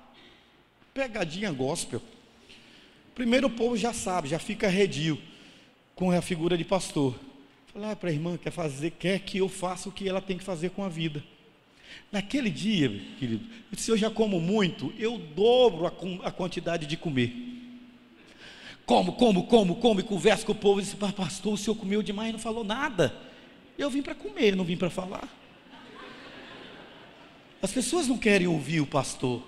[0.93, 2.03] pegadinha gospel.
[3.15, 5.21] Primeiro o povo já sabe, já fica redio
[5.95, 7.15] com a figura de pastor.
[7.73, 10.39] Falar ah, para a irmã, quer fazer, quer que eu faça o que ela tem
[10.39, 11.23] que fazer com a vida.
[12.11, 13.45] Naquele dia, querido,
[13.77, 15.93] se eu já como muito, eu dobro a,
[16.29, 17.33] a quantidade de comer.
[18.87, 22.03] Como, como, como, como, e converso com o povo e disse, pastor, o senhor comeu
[22.03, 23.15] demais e não falou nada.
[23.79, 25.29] Eu vim para comer, não vim para falar.
[27.63, 29.43] As pessoas não querem ouvir o pastor.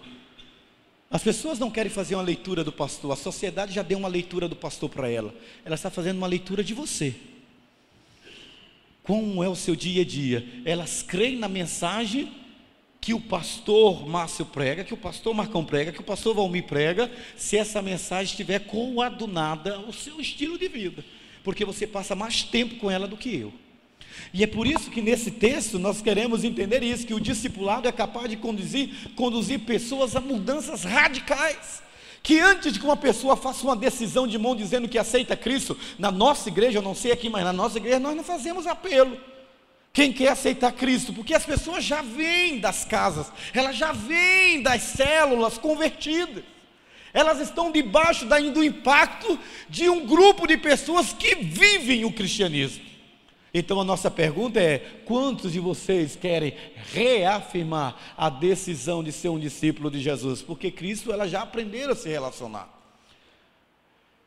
[1.10, 4.48] As pessoas não querem fazer uma leitura do pastor, a sociedade já deu uma leitura
[4.48, 5.32] do pastor para ela.
[5.64, 7.14] Ela está fazendo uma leitura de você.
[9.02, 10.44] Como é o seu dia a dia?
[10.64, 12.32] Elas creem na mensagem
[13.00, 17.08] que o pastor Márcio prega, que o pastor Marcão prega, que o pastor Valmir prega,
[17.36, 21.04] se essa mensagem estiver coadunada ao seu estilo de vida,
[21.44, 23.52] porque você passa mais tempo com ela do que eu.
[24.33, 27.92] E é por isso que nesse texto nós queremos entender isso, que o discipulado é
[27.92, 31.83] capaz de conduzir, conduzir pessoas a mudanças radicais.
[32.22, 35.79] Que antes de que uma pessoa faça uma decisão de mão dizendo que aceita Cristo,
[35.98, 39.16] na nossa igreja, eu não sei aqui, mas na nossa igreja nós não fazemos apelo.
[39.92, 41.12] Quem quer aceitar Cristo?
[41.12, 46.44] Porque as pessoas já vêm das casas, elas já vêm das células convertidas.
[47.14, 49.38] Elas estão debaixo do impacto
[49.70, 52.85] de um grupo de pessoas que vivem o cristianismo.
[53.58, 56.52] Então a nossa pergunta é: quantos de vocês querem
[56.92, 60.42] reafirmar a decisão de ser um discípulo de Jesus?
[60.42, 62.68] Porque Cristo ela já aprenderam a se relacionar.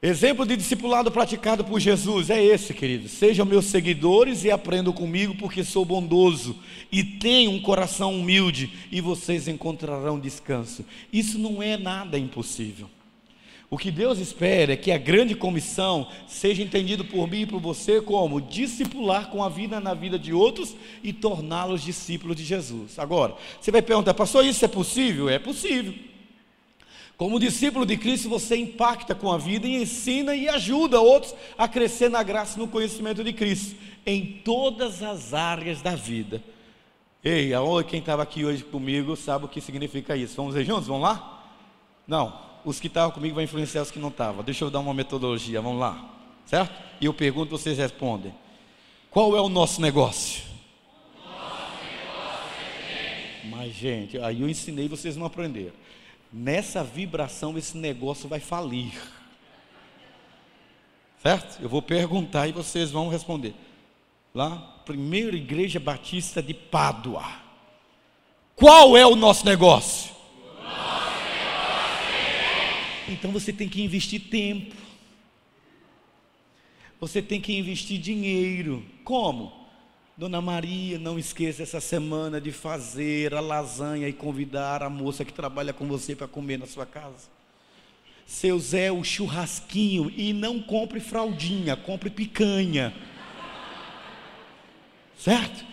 [0.02, 3.12] Exemplo de discipulado praticado por Jesus é esse, queridos.
[3.12, 6.56] Sejam meus seguidores e aprendam comigo, porque sou bondoso
[6.92, 10.84] e tenho um coração humilde, e vocês encontrarão descanso.
[11.14, 12.90] Isso não é nada impossível.
[13.72, 17.60] O que Deus espera é que a grande comissão seja entendido por mim e por
[17.60, 22.98] você como discipular com a vida na vida de outros e torná-los discípulos de Jesus.
[22.98, 25.30] Agora, você vai perguntar, pastor, isso é possível?
[25.30, 25.94] É possível.
[27.16, 31.68] Como discípulo de Cristo, você impacta com a vida e ensina e ajuda outros a
[31.68, 36.42] crescer na graça e no conhecimento de Cristo, em todas as áreas da vida.
[37.24, 37.52] Ei,
[37.88, 40.38] quem estava aqui hoje comigo sabe o que significa isso.
[40.38, 40.88] Vamos ver juntos?
[40.88, 41.44] Vamos lá?
[42.08, 44.44] Não, os que estavam comigo vão influenciar os que não estavam.
[44.44, 46.10] Deixa eu dar uma metodologia, vamos lá.
[46.46, 46.74] Certo?
[47.00, 48.34] E eu pergunto, vocês respondem.
[49.10, 50.44] Qual é o nosso negócio?
[51.26, 52.56] Nosso negócio
[52.92, 55.74] é Mas, gente, aí eu ensinei vocês não aprenderam
[56.32, 58.94] nessa vibração esse negócio vai falir.
[61.22, 61.62] Certo?
[61.62, 63.54] Eu vou perguntar e vocês vão responder.
[64.34, 64.56] Lá,
[64.86, 67.26] primeira igreja batista de Pádua.
[68.56, 70.16] Qual é o nosso negócio?
[73.10, 74.76] Então você tem que investir tempo.
[77.00, 78.86] Você tem que investir dinheiro.
[79.04, 79.58] Como?
[80.16, 85.32] Dona Maria, não esqueça essa semana de fazer a lasanha e convidar a moça que
[85.32, 87.30] trabalha com você para comer na sua casa.
[88.28, 92.94] Seu Zé, o churrasquinho, e não compre fraldinha, compre picanha.
[95.18, 95.69] Certo?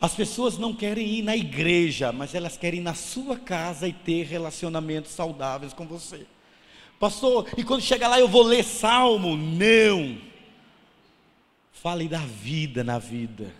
[0.00, 3.92] As pessoas não querem ir na igreja, mas elas querem ir na sua casa e
[3.92, 6.24] ter relacionamentos saudáveis com você.
[7.00, 9.36] Pastor, e quando chega lá eu vou ler salmo?
[9.36, 10.18] Não.
[11.72, 13.52] Fale da vida na vida.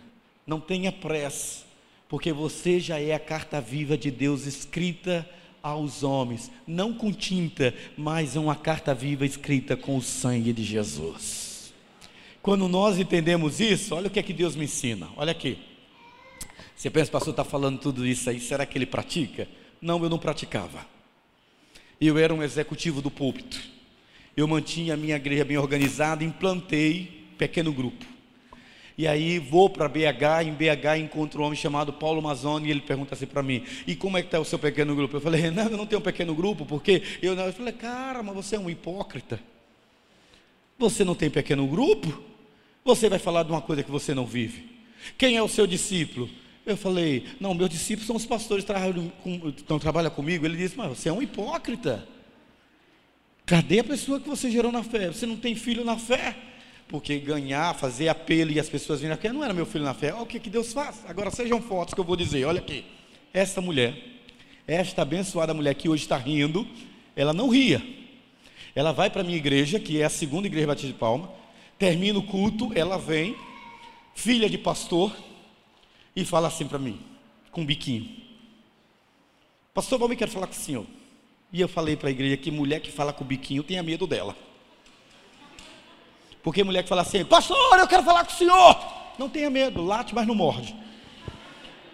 [0.47, 1.63] Não tenha pressa,
[2.07, 5.29] porque você já é a carta viva de Deus escrita
[5.61, 11.73] aos homens, não com tinta, mas uma carta viva escrita com o sangue de Jesus.
[12.41, 15.09] Quando nós entendemos isso, olha o que é que Deus me ensina.
[15.17, 15.68] Olha aqui.
[16.79, 19.49] Você pensa, pastor está falando tudo isso aí, será que ele pratica?
[19.81, 20.87] Não, eu não praticava.
[21.99, 23.59] Eu era um executivo do púlpito.
[24.35, 28.05] Eu mantinha a minha igreja bem organizada, implantei pequeno grupo.
[28.97, 32.79] E aí vou para BH, em BH encontro um homem chamado Paulo Mazzoni e ele
[32.79, 35.51] pergunta assim para mim: "E como é que está o seu pequeno grupo?" Eu falei:
[35.51, 37.45] "Não, eu não tenho um pequeno grupo, porque eu não".
[37.45, 39.37] Eu falei: "Cara, mas você é um hipócrita.
[40.77, 42.23] Você não tem pequeno grupo?
[42.85, 44.69] Você vai falar de uma coisa que você não vive.
[45.17, 46.29] Quem é o seu discípulo?"
[46.71, 50.45] Eu falei: "Não, meus discípulos são os pastores que trabalham, com, trabalham comigo".
[50.45, 52.07] Ele disse: "Mas você é um hipócrita.
[53.45, 55.07] Cadê a pessoa que você gerou na fé?
[55.07, 56.35] Você não tem filho na fé?"
[56.89, 60.11] porque ganhar, fazer apelo e as pessoas virem aqui, não era meu filho na fé.
[60.11, 61.05] Olha o que, que Deus faz.
[61.07, 62.43] Agora sejam fortes que eu vou dizer.
[62.45, 62.83] Olha aqui.
[63.31, 63.95] Esta mulher,
[64.67, 66.67] esta abençoada mulher que hoje está rindo,
[67.15, 67.81] ela não ria.
[68.73, 71.31] Ela vai para a minha igreja, que é a segunda igreja Batista de Palma,
[71.77, 73.35] termina o culto, ela vem,
[74.15, 75.15] filha de pastor,
[76.21, 76.99] e fala assim para mim,
[77.49, 78.09] com um biquinho.
[79.73, 80.85] Pastor Valmir, quero falar com o senhor.
[81.53, 84.05] E eu falei para a igreja que mulher que fala com o biquinho tenha medo
[84.05, 84.35] dela.
[86.43, 88.77] Porque mulher que fala assim, pastor, eu quero falar com o senhor.
[89.17, 90.75] Não tenha medo, late, mas não morde.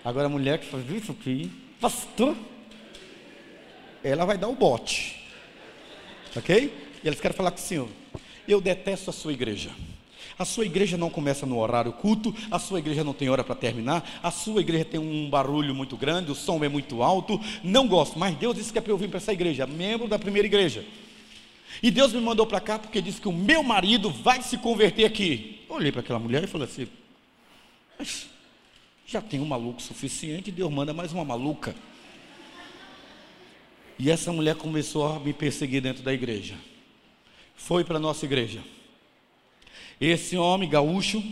[0.04, 2.36] Agora a mulher que fala, isso aqui, pastor,
[4.04, 5.24] ela vai dar o bote.
[6.36, 7.00] Ok?
[7.04, 7.90] E eles querem falar com o senhor.
[8.48, 9.72] Eu detesto a sua igreja.
[10.38, 13.56] A sua igreja não começa no horário culto, a sua igreja não tem hora para
[13.56, 17.40] terminar, a sua igreja tem um barulho muito grande, o som é muito alto.
[17.64, 20.20] Não gosto, mas Deus disse que é para eu vir para essa igreja, membro da
[20.20, 20.86] primeira igreja.
[21.82, 25.06] E Deus me mandou para cá porque disse que o meu marido vai se converter
[25.06, 25.66] aqui.
[25.70, 26.88] Olhei para aquela mulher e falei assim:
[27.98, 28.28] Mas
[29.06, 31.76] já tem um maluco suficiente, Deus manda mais uma maluca.
[33.98, 36.56] E essa mulher começou a me perseguir dentro da igreja.
[37.56, 38.62] Foi para a nossa igreja.
[40.00, 41.24] Esse homem gaúcho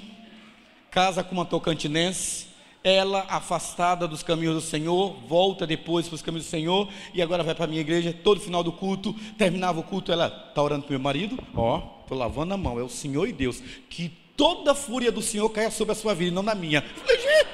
[0.89, 6.45] casa com uma tocantinense ela afastada dos caminhos do Senhor, volta depois para os caminhos
[6.45, 8.13] do Senhor e agora vai para a minha igreja.
[8.23, 11.39] Todo final do culto, terminava o culto, ela está orando para meu marido.
[11.56, 13.62] Ó, estou lavando a mão, é o Senhor e Deus.
[13.89, 16.82] Que toda a fúria do Senhor caia sobre a sua vida e não na minha.
[16.82, 17.45] Falei,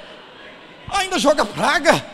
[0.88, 2.04] ainda joga praga.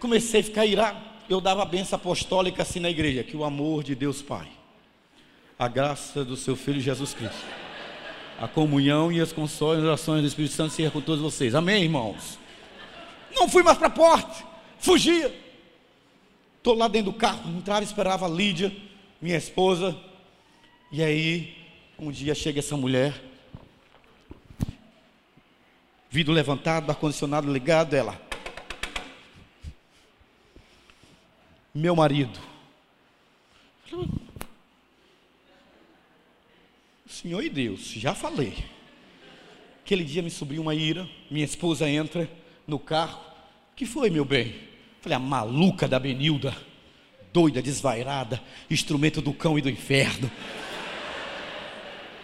[0.00, 1.06] Comecei a ficar irado.
[1.28, 4.48] Eu dava a benção apostólica assim na igreja: que o amor de Deus Pai,
[5.58, 7.44] a graça do seu Filho Jesus Cristo
[8.38, 11.54] A comunhão e as consolações do Espírito Santo sejam com todos vocês.
[11.54, 12.38] Amém, irmãos?
[13.34, 14.44] Não fui mais para a porta,
[14.78, 15.34] fugia.
[16.56, 18.74] Estou lá dentro do carro, entrava e esperava a Lídia,
[19.20, 19.96] minha esposa.
[20.92, 21.56] E aí,
[21.98, 23.12] um dia chega essa mulher,
[26.08, 28.20] vidro levantado, ar-condicionado ligado, ela.
[31.74, 32.38] Meu marido.
[37.20, 38.54] Senhor e Deus, já falei.
[39.82, 42.30] Aquele dia me subiu uma ira, minha esposa entra
[42.64, 43.18] no carro.
[43.74, 44.54] que foi, meu bem?
[45.00, 46.56] Falei, a maluca da Benilda,
[47.32, 48.40] doida, desvairada,
[48.70, 50.30] instrumento do cão e do inferno.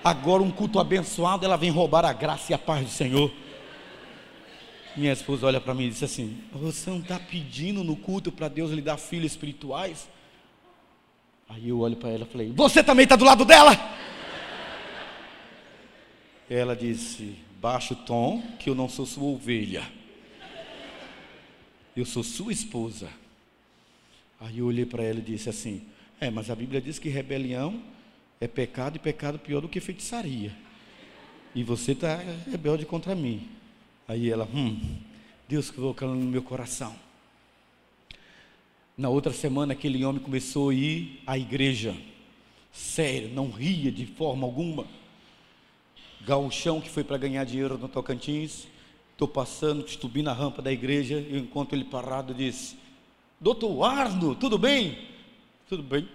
[0.05, 3.33] Agora um culto abençoado, ela vem roubar a graça e a paz do Senhor.
[4.95, 8.47] Minha esposa olha para mim e diz assim: Você não está pedindo no culto para
[8.47, 10.09] Deus lhe dar filhos espirituais?
[11.49, 14.04] Aí eu olho para ela e falei: Você também está do lado dela?
[16.55, 19.83] Ela disse: Baixa o tom, que eu não sou sua ovelha.
[21.97, 23.11] Eu sou sua esposa.
[24.39, 25.83] Aí eu olhei para ela e disse assim:
[26.21, 27.83] É, mas a Bíblia diz que rebelião
[28.41, 30.57] é pecado e pecado pior do que feitiçaria.
[31.57, 33.49] E você está rebelde contra mim.
[34.07, 34.81] Aí ela, hum,
[35.49, 36.95] Deus colocou no meu coração.
[38.97, 41.97] Na outra semana, aquele homem começou a ir à igreja.
[42.73, 44.87] Sério, não ria de forma alguma.
[46.25, 48.67] Gauchão que foi para ganhar dinheiro no Tocantins.
[49.13, 51.15] Estou passando, subi na rampa da igreja.
[51.15, 52.77] Eu encontro ele parado e disse:
[53.41, 55.09] Doutor Arno, tudo bem?
[55.69, 56.09] Tudo bem.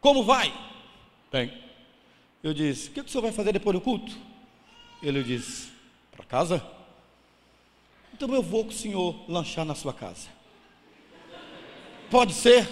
[0.00, 0.52] Como vai?
[1.30, 1.52] Bem.
[2.42, 4.12] Eu disse: O que, que o senhor vai fazer depois do culto?
[5.02, 5.70] Ele disse:
[6.10, 6.66] Para casa?
[8.12, 10.28] Então eu vou com o senhor lanchar na sua casa.
[12.10, 12.68] Pode ser?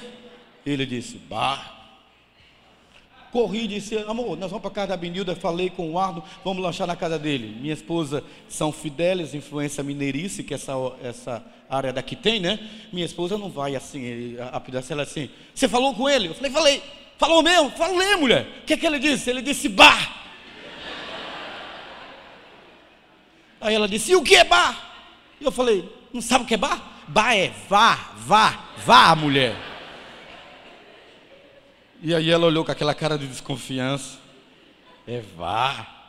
[0.67, 1.82] Ele disse: Bah
[3.33, 5.35] corri e disse: Amor, nós vamos para a casa da Benilda.
[5.35, 7.57] Falei com o Arno, vamos lanchar na casa dele.
[7.61, 12.61] Minha esposa São Fidélis, influência mineirice, que essa, essa área daqui tem, né?
[12.93, 16.29] Minha esposa não vai assim, a ela assim: Você falou com ele?
[16.29, 16.83] Eu falei: Falei.
[17.19, 17.71] Falou mesmo?
[17.71, 18.47] Falei, mulher.
[18.63, 19.31] O que é que ele disse?
[19.31, 19.97] Ele disse: Bah.
[23.61, 24.93] Aí ela disse: E o que é bar?
[25.41, 26.91] E eu falei: Não sabe o que é bar?
[27.09, 29.72] Bar é vá, vá, vá, mulher.
[32.05, 34.19] E aí ela olhou com aquela cara de desconfiança.
[35.07, 36.09] É vá.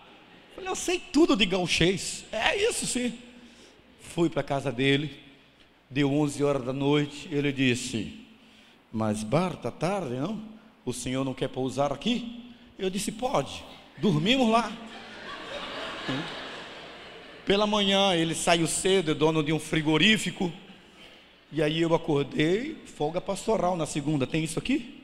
[0.55, 2.25] Falei, eu sei tudo de gauchês.
[2.31, 3.13] É isso sim.
[4.01, 5.15] Fui para a casa dele.
[5.91, 7.29] Deu 11 horas da noite.
[7.31, 8.25] Ele disse:
[8.91, 10.41] Mas bar, tá tarde, não?
[10.83, 12.43] O senhor não quer pousar aqui?
[12.79, 13.63] Eu disse: Pode.
[13.99, 14.71] Dormimos lá.
[17.45, 20.51] Pela manhã ele saiu cedo, é dono de um frigorífico.
[21.51, 24.25] E aí eu acordei, folga pastoral na segunda.
[24.25, 25.02] Tem isso aqui?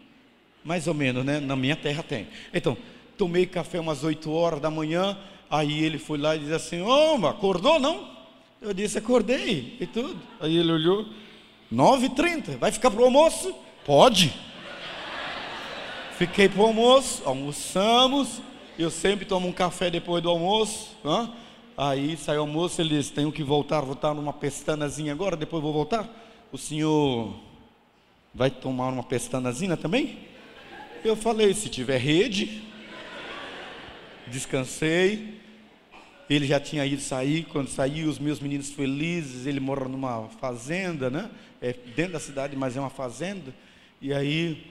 [0.69, 1.39] Mais ou menos, né?
[1.39, 2.27] Na minha terra tem.
[2.53, 2.77] Então,
[3.17, 5.17] tomei café umas 8 horas da manhã.
[5.49, 8.07] Aí ele foi lá e disse assim: Ô, acordou não?
[8.61, 10.15] Eu disse: Acordei e tudo.
[10.39, 11.07] Aí ele olhou:
[11.73, 13.51] 9h30, vai ficar para o almoço?
[13.83, 14.31] Pode.
[16.19, 18.39] Fiquei para o almoço, almoçamos.
[18.77, 20.95] Eu sempre tomo um café depois do almoço.
[21.03, 21.33] Hein?
[21.75, 25.63] Aí saiu o almoço, ele disse: Tenho que voltar, vou estar numa pestanazinha agora, depois
[25.63, 26.07] vou voltar.
[26.51, 27.33] O senhor
[28.35, 30.28] vai tomar uma pestanazinha também?
[31.03, 32.61] Eu falei: se tiver rede,
[34.27, 35.39] descansei.
[36.29, 39.47] Ele já tinha ido sair, quando saiu, os meus meninos felizes.
[39.47, 41.29] Ele mora numa fazenda, né?
[41.61, 43.53] É dentro da cidade, mas é uma fazenda.
[44.01, 44.63] E aí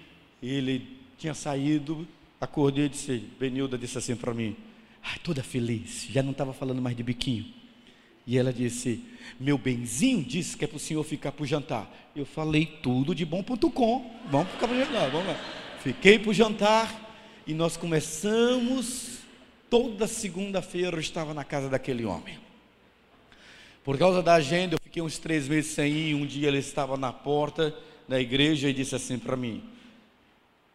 [0.42, 2.06] ele tinha saído,
[2.40, 4.56] acordei e disse: Benilda disse assim para mim,
[5.02, 7.46] ai, toda feliz, já não estava falando mais de biquinho.
[8.24, 9.02] E ela disse:
[9.40, 11.90] Meu benzinho disse que é para o senhor ficar para o jantar.
[12.14, 14.20] Eu falei tudo de bom.com.
[14.30, 15.67] Vamos ficar para o jantar, vamos lá.
[15.88, 17.16] Fiquei para o jantar
[17.46, 19.20] e nós começamos.
[19.70, 22.38] Toda segunda-feira eu estava na casa daquele homem.
[23.82, 26.14] Por causa da agenda, eu fiquei uns três meses sem ir.
[26.14, 27.74] Um dia ele estava na porta
[28.06, 29.62] da igreja e disse assim para mim: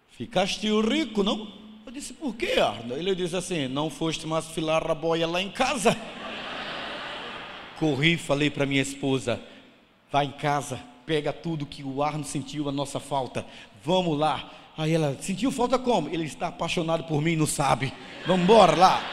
[0.10, 1.48] Ficaste rico, não?
[1.86, 2.96] Eu disse: Por quê, Arno?
[2.96, 5.96] Ele disse assim: Não foste mais filar a boia lá em casa.
[7.78, 9.40] Corri e falei para minha esposa:
[10.12, 13.46] Vai em casa, pega tudo que o Arno sentiu a nossa falta.
[13.86, 14.63] Vamos lá.
[14.76, 16.10] Aí ela, sentiu falta como?
[16.10, 17.94] Ele está apaixonado por mim, não sabe.
[18.26, 19.04] Vamos embora lá.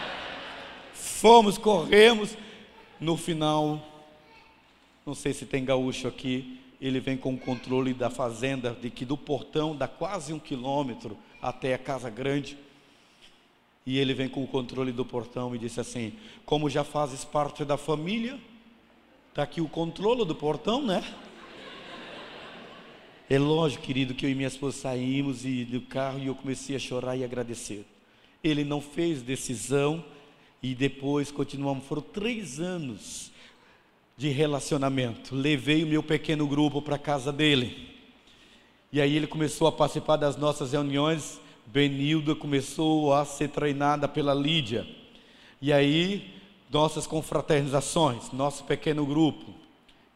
[0.95, 2.37] Fomos, corremos.
[2.99, 3.83] No final,
[5.05, 9.05] não sei se tem gaúcho aqui, ele vem com o controle da fazenda, de que
[9.05, 12.57] do portão dá quase um quilômetro até a casa grande.
[13.85, 17.65] E ele vem com o controle do portão e disse assim: Como já fazes parte
[17.65, 18.39] da família,
[19.31, 21.03] está aqui o controle do portão, né?
[23.33, 26.75] É lógico, querido, que eu e minha esposa saímos e do carro e eu comecei
[26.75, 27.87] a chorar e agradecer.
[28.43, 30.05] Ele não fez decisão
[30.63, 33.31] E depois continuamos, foram três anos
[34.17, 35.35] de relacionamento.
[35.35, 37.89] Levei o meu pequeno grupo para casa dele.
[38.93, 41.41] E aí ele começou a participar das nossas reuniões.
[41.65, 44.87] Benilda começou a ser treinada pela Lídia.
[45.63, 46.35] E aí,
[46.69, 49.60] nossas confraternizações, nosso pequeno grupo.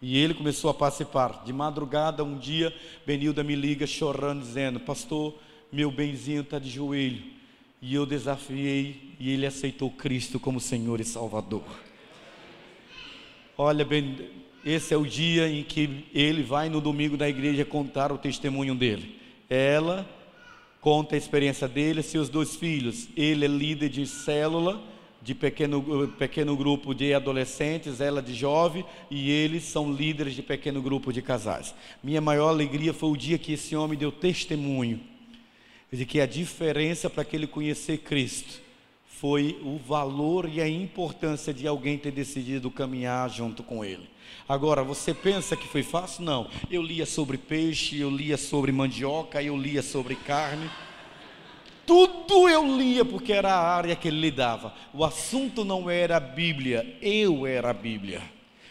[0.00, 1.42] E ele começou a participar.
[1.44, 2.74] De madrugada, um dia,
[3.06, 5.34] Benilda me liga chorando, dizendo: Pastor,
[5.72, 7.22] meu benzinho está de joelho.
[7.80, 11.64] E eu desafiei e ele aceitou Cristo como Senhor e Salvador.
[13.56, 14.30] Olha, bem,
[14.64, 18.74] esse é o dia em que ele vai no domingo da igreja contar o testemunho
[18.74, 19.20] dele.
[19.48, 20.08] Ela
[20.80, 23.08] conta a experiência dele, seus dois filhos.
[23.16, 24.82] Ele é líder de célula
[25.24, 30.82] de pequeno, pequeno grupo de adolescentes, ela de jovem, e eles são líderes de pequeno
[30.82, 31.74] grupo de casais.
[32.02, 35.00] Minha maior alegria foi o dia que esse homem deu testemunho
[35.90, 38.60] de que a diferença para que ele conhecer Cristo
[39.06, 44.10] foi o valor e a importância de alguém ter decidido caminhar junto com ele.
[44.46, 46.24] Agora, você pensa que foi fácil?
[46.24, 46.50] Não.
[46.70, 50.68] Eu lia sobre peixe, eu lia sobre mandioca, eu lia sobre carne.
[51.86, 54.74] Tudo eu lia porque era a área que ele lidava.
[54.92, 58.22] O assunto não era a Bíblia, eu era a Bíblia.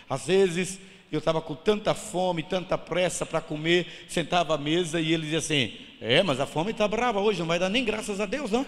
[0.09, 0.79] Às vezes
[1.11, 5.39] eu estava com tanta fome, tanta pressa para comer, sentava à mesa e ele dizia
[5.39, 8.49] assim: É, mas a fome está brava hoje, não vai dar nem graças a Deus,
[8.49, 8.65] não?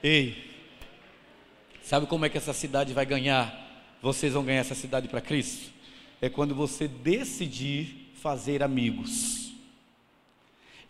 [0.00, 0.36] Ei,
[1.82, 3.66] sabe como é que essa cidade vai ganhar?
[4.00, 5.72] Vocês vão ganhar essa cidade para Cristo?
[6.20, 9.47] É quando você decidir fazer amigos.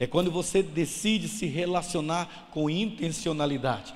[0.01, 3.93] É quando você decide se relacionar com intencionalidade.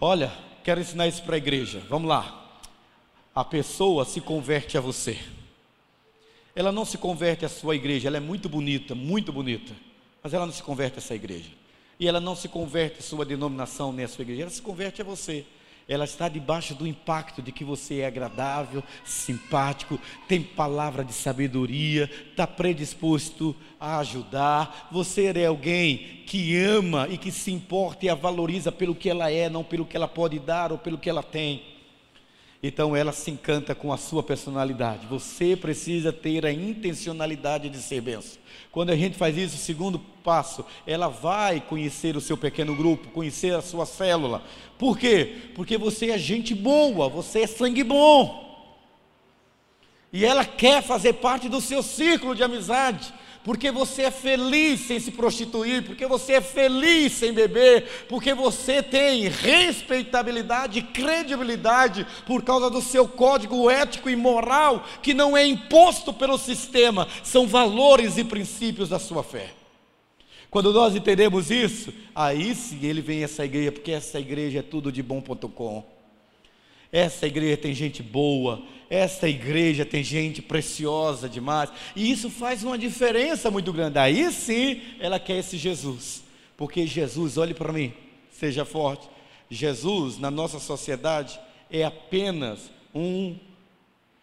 [0.00, 0.32] Olha,
[0.62, 1.82] quero ensinar isso para a igreja.
[1.88, 2.60] Vamos lá.
[3.34, 5.18] A pessoa se converte a você.
[6.54, 9.74] Ela não se converte à sua igreja, ela é muito bonita, muito bonita,
[10.22, 11.50] mas ela não se converte a essa igreja.
[11.98, 15.02] E ela não se converte à sua denominação nem à sua igreja, ela se converte
[15.02, 15.44] a você
[15.88, 22.10] ela está debaixo do impacto de que você é agradável, simpático, tem palavra de sabedoria,
[22.30, 24.88] está predisposto a ajudar.
[24.90, 29.30] Você é alguém que ama e que se importa e a valoriza pelo que ela
[29.30, 31.73] é, não pelo que ela pode dar ou pelo que ela tem.
[32.66, 35.06] Então ela se encanta com a sua personalidade.
[35.06, 38.38] Você precisa ter a intencionalidade de ser benção.
[38.72, 43.10] Quando a gente faz isso, o segundo passo, ela vai conhecer o seu pequeno grupo,
[43.10, 44.42] conhecer a sua célula.
[44.78, 45.50] Por quê?
[45.54, 48.42] Porque você é gente boa, você é sangue bom.
[50.10, 53.12] E ela quer fazer parte do seu círculo de amizade
[53.44, 58.82] porque você é feliz sem se prostituir, porque você é feliz sem beber, porque você
[58.82, 65.46] tem respeitabilidade e credibilidade por causa do seu código ético e moral que não é
[65.46, 69.50] imposto pelo sistema, são valores e princípios da sua fé.
[70.48, 74.90] Quando nós entendemos isso, aí sim ele vem essa igreja, porque essa igreja é tudo
[74.90, 75.84] de bom.com.
[76.90, 78.62] Essa igreja tem gente boa,
[78.94, 83.98] essa igreja tem gente preciosa demais, e isso faz uma diferença muito grande.
[83.98, 86.22] Aí sim ela quer esse Jesus,
[86.56, 87.92] porque Jesus, olhe para mim,
[88.30, 89.08] seja forte.
[89.50, 91.38] Jesus, na nossa sociedade,
[91.70, 93.36] é apenas um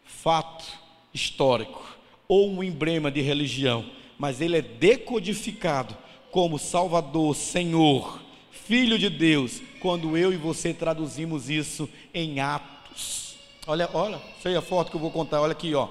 [0.03, 0.65] fato
[1.13, 1.97] histórico
[2.27, 3.85] ou um emblema de religião,
[4.17, 5.97] mas ele é decodificado
[6.31, 13.30] como Salvador, Senhor, Filho de Deus, quando eu e você traduzimos isso em atos.
[13.67, 15.87] Olha, olha, sei a foto que eu vou contar, olha aqui, ó.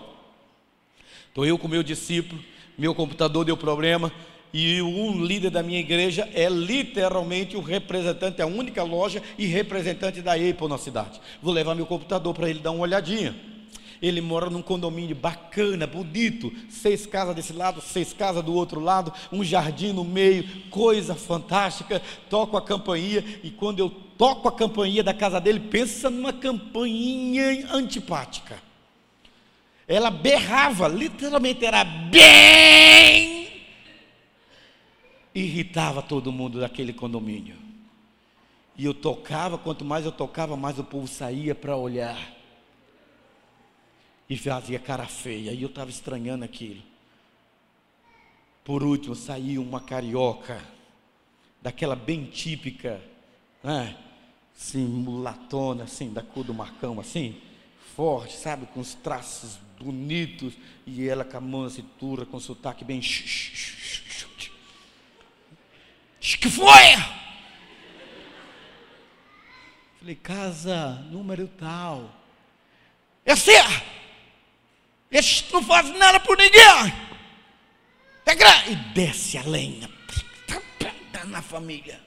[1.29, 2.43] Estou eu com meu discípulo,
[2.77, 4.13] meu computador deu problema,
[4.53, 10.21] e um líder da minha igreja é literalmente o representante, a única loja e representante
[10.21, 11.21] da Apple na cidade.
[11.41, 13.35] Vou levar meu computador para ele dar uma olhadinha.
[14.03, 19.13] Ele mora num condomínio bacana, bonito, seis casas desse lado, seis casas do outro lado,
[19.31, 22.01] um jardim no meio, coisa fantástica.
[22.29, 27.69] Toco a campainha e quando eu toco a campainha da casa dele, pensa numa campainha
[27.73, 28.59] antipática.
[29.87, 33.41] Ela berrava, literalmente era bem
[35.35, 37.57] irritava todo mundo daquele condomínio.
[38.77, 42.40] E eu tocava, quanto mais eu tocava, mais o povo saía para olhar
[44.31, 45.51] e fazia cara feia.
[45.51, 46.81] E eu estava estranhando aquilo.
[48.65, 50.63] Por último, saiu uma carioca,
[51.61, 53.03] daquela bem típica,
[53.61, 53.97] né?
[54.57, 57.41] assim, mulatona, assim, da cor do Marcão, assim,
[57.97, 60.55] forte, sabe, com os traços bonitos,
[60.87, 63.01] e ela com a mão na cintura, com sotaque bem.
[66.21, 66.97] Que foi?
[69.99, 72.15] Falei, casa número tal.
[73.25, 73.53] É assim,
[75.11, 76.93] este não faz nada por ninguém.
[78.71, 79.89] E desce a lenha.
[81.27, 82.01] Na família.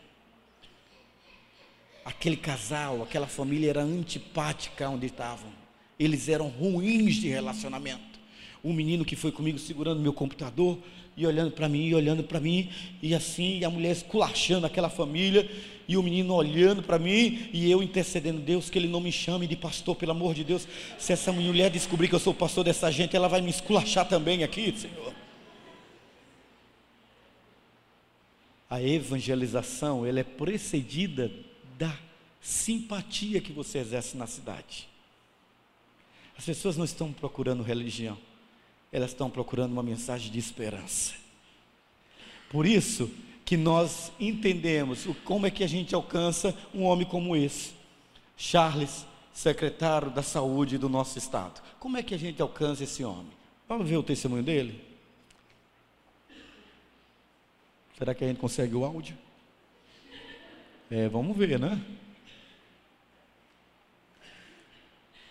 [2.03, 5.51] aquele casal, aquela família era antipática onde estavam.
[5.99, 8.19] Eles eram ruins de relacionamento.
[8.63, 10.77] Um menino que foi comigo segurando meu computador
[11.15, 14.89] e olhando para mim, e olhando para mim, e assim, e a mulher esculachando aquela
[14.89, 15.49] família,
[15.88, 19.47] e o menino olhando para mim, e eu intercedendo, Deus, que ele não me chame
[19.47, 20.67] de pastor, pelo amor de Deus.
[20.97, 24.43] Se essa mulher descobrir que eu sou pastor dessa gente, ela vai me esculachar também
[24.43, 25.13] aqui, Senhor.
[28.69, 31.31] A evangelização, ela é precedida
[31.77, 31.95] da
[32.41, 34.88] simpatia que você exerce na cidade.
[36.38, 38.17] As pessoas não estão procurando religião,
[38.91, 41.13] elas estão procurando uma mensagem de esperança.
[42.49, 43.11] Por isso
[43.53, 47.75] que nós entendemos como é que a gente alcança um homem como esse.
[48.35, 51.61] Charles, secretário da saúde do nosso estado.
[51.79, 53.31] Como é que a gente alcança esse homem?
[53.69, 54.83] Vamos ver o testemunho dele?
[57.95, 59.15] Será que a gente consegue o áudio?
[60.89, 61.79] É, vamos ver, né?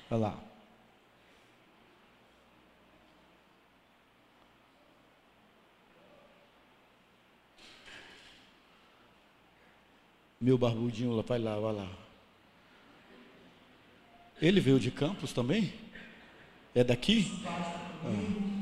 [0.08, 0.51] Olha lá.
[10.42, 11.88] Meu barbudinho lá, vai lá, vai lá.
[14.40, 15.72] Ele veio de Campos também?
[16.74, 17.30] É daqui?
[17.46, 18.52] Ah.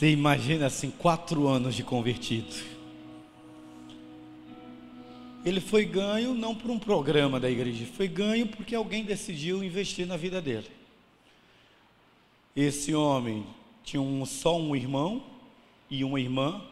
[0.00, 2.56] Você imagina assim, quatro anos de convertido.
[5.44, 10.06] Ele foi ganho não por um programa da igreja, foi ganho porque alguém decidiu investir
[10.06, 10.68] na vida dele.
[12.56, 13.44] Esse homem
[13.84, 15.22] tinha um, só um irmão
[15.90, 16.64] e uma irmã,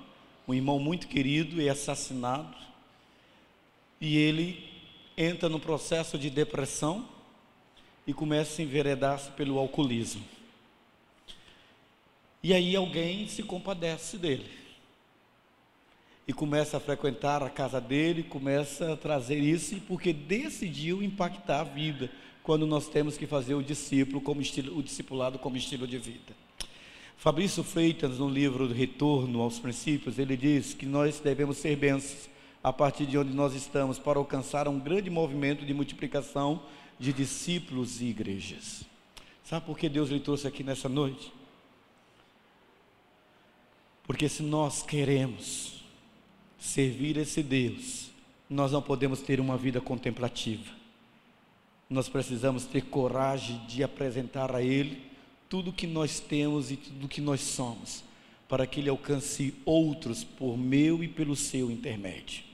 [0.48, 2.56] um irmão muito querido e assassinado.
[4.00, 4.70] E ele
[5.18, 7.06] entra no processo de depressão
[8.06, 10.37] e começa a enveredar-se pelo alcoolismo.
[12.48, 14.46] E aí alguém se compadece dele.
[16.26, 21.64] E começa a frequentar a casa dele, começa a trazer isso, porque decidiu impactar a
[21.64, 22.10] vida,
[22.42, 26.34] quando nós temos que fazer o discípulo como estilo, o discipulado como estilo de vida.
[27.18, 32.30] Fabrício Freitas, no livro Retorno aos Princípios, ele diz que nós devemos ser bênçãos
[32.64, 36.62] a partir de onde nós estamos para alcançar um grande movimento de multiplicação
[36.98, 38.84] de discípulos e igrejas.
[39.44, 41.36] Sabe por que Deus lhe trouxe aqui nessa noite?
[44.08, 45.84] Porque se nós queremos
[46.58, 48.08] servir esse Deus,
[48.48, 50.72] nós não podemos ter uma vida contemplativa.
[51.90, 55.02] Nós precisamos ter coragem de apresentar a Ele
[55.46, 58.02] tudo que nós temos e tudo que nós somos,
[58.48, 62.47] para que Ele alcance outros por meu e pelo seu intermédio.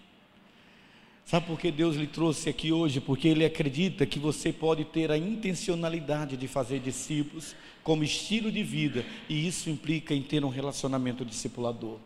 [1.24, 3.00] Sabe por que Deus lhe trouxe aqui hoje?
[3.00, 8.62] Porque Ele acredita que você pode ter a intencionalidade de fazer discípulos como estilo de
[8.62, 11.98] vida, e isso implica em ter um relacionamento discipulador.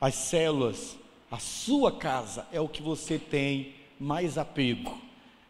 [0.00, 0.96] As células,
[1.30, 5.00] a sua casa é o que você tem mais apego.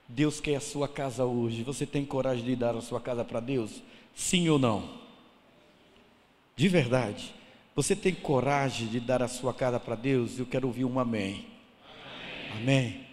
[0.06, 1.62] Deus quer a sua casa hoje.
[1.62, 3.82] Você tem coragem de dar a sua casa para Deus?
[4.14, 5.00] Sim ou não?
[6.54, 7.34] De verdade.
[7.74, 10.38] Você tem coragem de dar a sua casa para Deus?
[10.38, 11.51] Eu quero ouvir um amém.
[12.52, 13.06] Amém.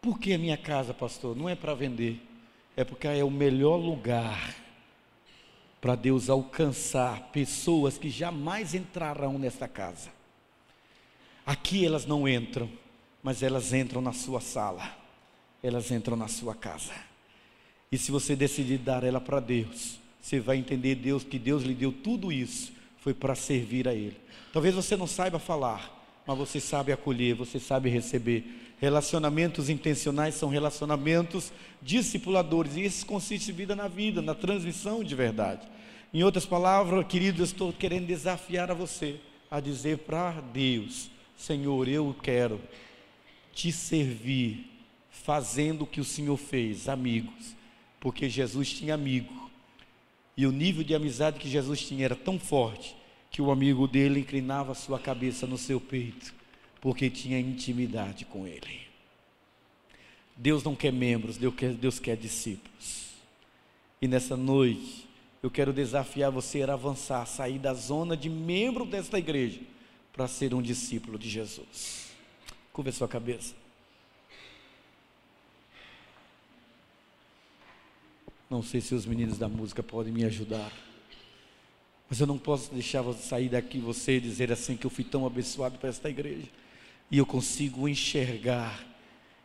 [0.00, 1.36] Por que a minha casa, pastor?
[1.36, 2.20] Não é para vender,
[2.76, 4.54] é porque é o melhor lugar
[5.80, 10.10] para Deus alcançar pessoas que jamais entrarão nesta casa.
[11.44, 12.70] Aqui elas não entram,
[13.22, 14.96] mas elas entram na sua sala,
[15.62, 16.92] elas entram na sua casa.
[17.90, 21.74] E se você decidir dar ela para Deus, você vai entender Deus que Deus lhe
[21.74, 24.16] deu tudo isso foi para servir a Ele.
[24.52, 25.99] Talvez você não saiba falar,
[26.30, 28.44] mas você sabe acolher, você sabe receber.
[28.78, 31.52] Relacionamentos intencionais são relacionamentos
[31.82, 35.66] discipuladores, e isso consiste de vida na vida, na transmissão de verdade.
[36.14, 39.16] Em outras palavras, querido, eu estou querendo desafiar a você
[39.50, 42.60] a dizer para Deus: Senhor, eu quero
[43.52, 44.70] te servir,
[45.10, 47.56] fazendo o que o Senhor fez, amigos,
[47.98, 49.50] porque Jesus tinha amigo
[50.36, 52.99] e o nível de amizade que Jesus tinha era tão forte
[53.30, 56.34] que o amigo dele inclinava sua cabeça no seu peito,
[56.80, 58.80] porque tinha intimidade com ele.
[60.36, 63.10] Deus não quer membros, Deus quer, Deus quer discípulos.
[64.02, 65.06] E nessa noite,
[65.42, 69.60] eu quero desafiar você a avançar, sair da zona de membro desta igreja,
[70.12, 72.10] para ser um discípulo de Jesus.
[72.72, 73.54] Curva sua cabeça.
[78.48, 80.72] Não sei se os meninos da música podem me ajudar.
[82.10, 85.24] Mas eu não posso deixar você sair daqui você dizer assim que eu fui tão
[85.24, 86.48] abençoado para esta igreja.
[87.08, 88.84] E eu consigo enxergar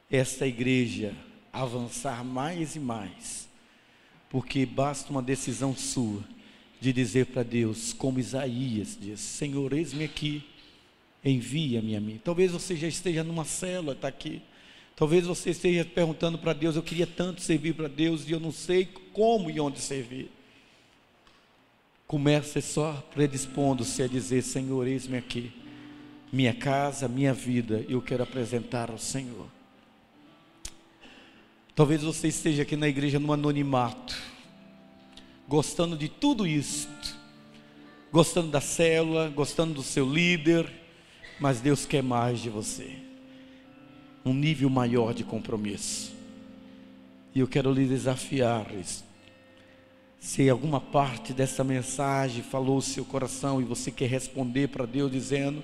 [0.10, 1.14] esta igreja
[1.54, 3.48] avançar mais e mais.
[4.30, 6.24] Porque basta uma decisão sua
[6.82, 10.44] de dizer para Deus, como Isaías diz: Senhor, eis-me aqui,
[11.24, 12.20] envia-me a mim.
[12.24, 14.42] Talvez você já esteja numa célula, está aqui.
[14.96, 18.52] Talvez você esteja perguntando para Deus: eu queria tanto servir para Deus e eu não
[18.52, 20.32] sei como e onde servir.
[22.08, 25.52] Comece só predispondo-se a dizer: Senhor, eis-me aqui,
[26.32, 29.48] minha casa, minha vida, eu quero apresentar ao Senhor.
[31.76, 34.16] Talvez você esteja aqui na igreja no anonimato,
[35.48, 37.18] gostando de tudo isto,
[38.12, 40.72] gostando da célula, gostando do seu líder,
[41.40, 43.06] mas Deus quer mais de você
[44.26, 46.12] um nível maior de compromisso.
[47.34, 48.66] E eu quero lhe desafiar.
[50.26, 55.12] Se alguma parte dessa mensagem falou o seu coração e você quer responder para Deus
[55.12, 55.62] dizendo: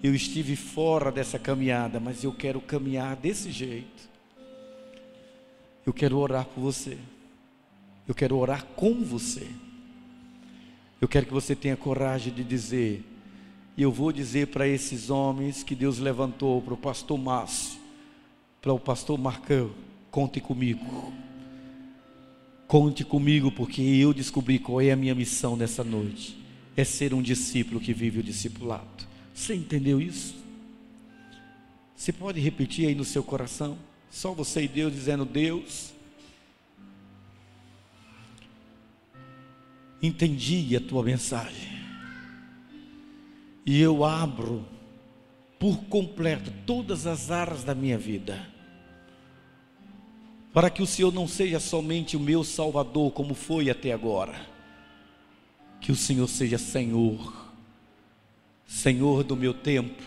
[0.00, 4.08] Eu estive fora dessa caminhada, mas eu quero caminhar desse jeito.
[5.84, 6.96] Eu quero orar por você.
[8.06, 9.48] Eu quero orar com você.
[11.00, 13.04] Eu quero que você tenha coragem de dizer,
[13.76, 17.80] e eu vou dizer para esses homens que Deus levantou, para o pastor Márcio,
[18.62, 19.72] para o pastor Marcão:
[20.12, 21.12] conte comigo.
[22.66, 26.36] Conte comigo, porque eu descobri qual é a minha missão nessa noite:
[26.76, 29.06] é ser um discípulo que vive o discipulado.
[29.32, 30.34] Você entendeu isso?
[31.94, 33.78] Você pode repetir aí no seu coração?
[34.10, 35.92] Só você e Deus dizendo: Deus,
[40.02, 41.70] entendi a tua mensagem,
[43.64, 44.66] e eu abro
[45.56, 48.55] por completo todas as áreas da minha vida
[50.56, 54.40] para que o Senhor não seja somente o meu Salvador, como foi até agora,
[55.82, 57.52] que o Senhor seja Senhor,
[58.66, 60.02] Senhor do meu tempo,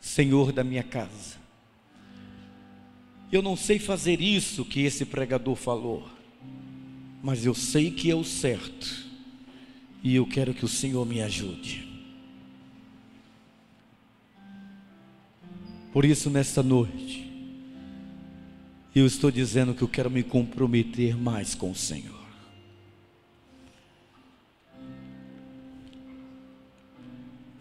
[0.00, 1.36] Senhor da minha casa.
[3.30, 6.08] Eu não sei fazer isso que esse pregador falou,
[7.22, 9.06] mas eu sei que é o certo,
[10.02, 11.88] e eu quero que o Senhor me ajude.
[15.92, 17.27] Por isso, nesta noite,
[18.98, 22.18] eu estou dizendo que eu quero me comprometer mais com o Senhor.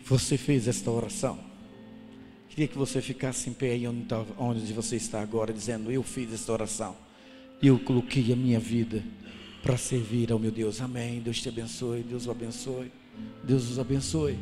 [0.06, 1.38] Você fez esta oração?
[2.50, 4.24] Queria que você ficasse em pé aí onde, tá,
[4.74, 6.96] você está agora, dizendo: Eu fiz esta oração.
[7.62, 9.04] Eu coloquei a minha vida
[9.62, 10.80] para servir ao meu Deus.
[10.80, 11.20] Amém.
[11.20, 12.04] Deus te abençoe.
[12.04, 12.92] Deus o abençoe.
[13.44, 14.38] Deus os abençoe.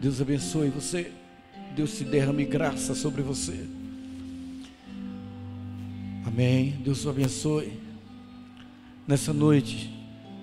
[0.00, 1.12] Deus abençoe você.
[1.76, 3.83] Deus te derrame graça sobre você.
[6.24, 6.74] Amém.
[6.82, 7.72] Deus o abençoe.
[9.06, 9.92] Nessa noite,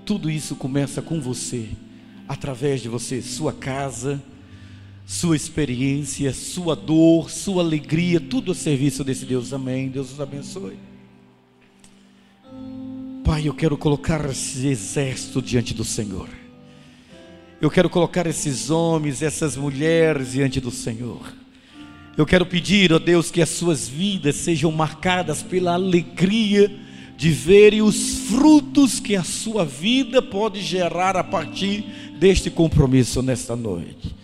[0.05, 1.69] tudo isso começa com você,
[2.27, 4.21] através de você, sua casa,
[5.05, 9.51] sua experiência, sua dor, sua alegria, tudo a serviço desse Deus.
[9.51, 9.89] Amém.
[9.89, 10.77] Deus os abençoe.
[13.23, 16.29] Pai, eu quero colocar esse exército diante do Senhor.
[17.59, 21.40] Eu quero colocar esses homens, essas mulheres diante do Senhor.
[22.17, 26.71] Eu quero pedir, ó Deus, que as suas vidas sejam marcadas pela alegria
[27.15, 31.85] de verem os frutos que a sua vida pode gerar a partir
[32.19, 34.15] deste compromisso nesta noite.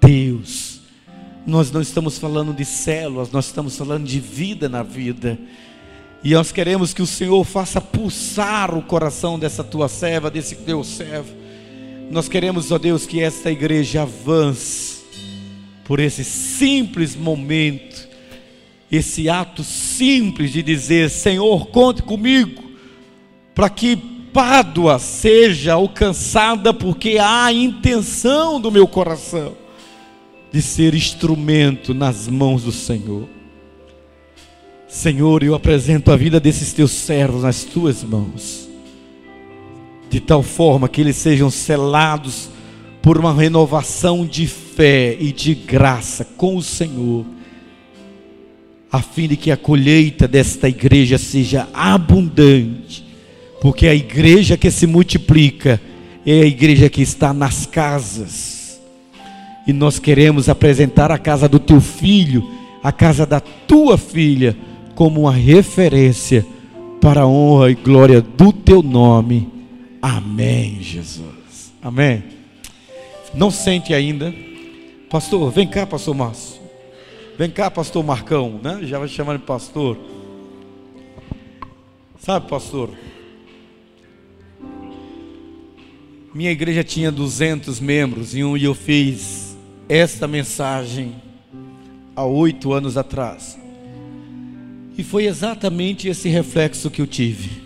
[0.00, 0.80] Deus,
[1.46, 5.38] nós não estamos falando de células, nós estamos falando de vida na vida.
[6.22, 10.84] E nós queremos que o Senhor faça pulsar o coração dessa tua serva, desse teu
[10.84, 11.34] servo.
[12.10, 14.91] Nós queremos, ó Deus, que esta igreja avance
[15.84, 18.08] por esse simples momento,
[18.90, 22.62] esse ato simples de dizer: Senhor, conte comigo,
[23.54, 23.96] para que
[24.32, 29.54] Pádua seja alcançada, porque há a intenção do meu coração
[30.50, 33.28] de ser instrumento nas mãos do Senhor.
[34.86, 38.68] Senhor, eu apresento a vida desses teus servos nas tuas mãos,
[40.10, 42.50] de tal forma que eles sejam selados
[43.02, 47.26] por uma renovação de fé e de graça com o Senhor,
[48.90, 53.04] a fim de que a colheita desta igreja seja abundante,
[53.60, 55.80] porque a igreja que se multiplica
[56.24, 58.80] é a igreja que está nas casas,
[59.66, 62.48] e nós queremos apresentar a casa do teu filho,
[62.82, 64.56] a casa da tua filha,
[64.94, 66.46] como uma referência
[67.00, 69.48] para a honra e glória do teu nome.
[70.00, 71.72] Amém, Jesus.
[71.82, 72.41] Amém.
[73.34, 74.34] Não sente ainda.
[75.08, 76.60] Pastor, vem cá, pastor Márcio.
[77.38, 78.80] Vem cá, pastor Marcão, né?
[78.82, 79.98] Já vai chamar de pastor.
[82.18, 82.90] Sabe, pastor?
[86.34, 89.56] Minha igreja tinha 200 membros e eu fiz
[89.88, 91.14] esta mensagem
[92.14, 93.58] há oito anos atrás.
[94.96, 97.62] E foi exatamente esse reflexo que eu tive.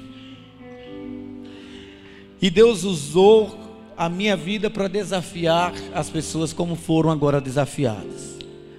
[2.41, 3.66] E Deus usou
[3.97, 8.37] a minha vida para desafiar as pessoas como foram agora desafiadas.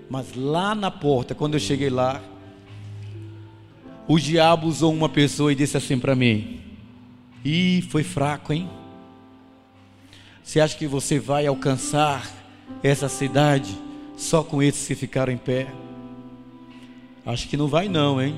[0.09, 2.21] Mas lá na porta, quando eu cheguei lá,
[4.07, 6.61] o diabo usou uma pessoa e disse assim para mim:
[7.43, 8.69] "E foi fraco, hein?
[10.43, 12.25] Você acha que você vai alcançar
[12.81, 13.75] essa cidade
[14.15, 15.67] só com esses que ficaram em pé?"
[17.25, 18.35] Acho que não vai não, hein?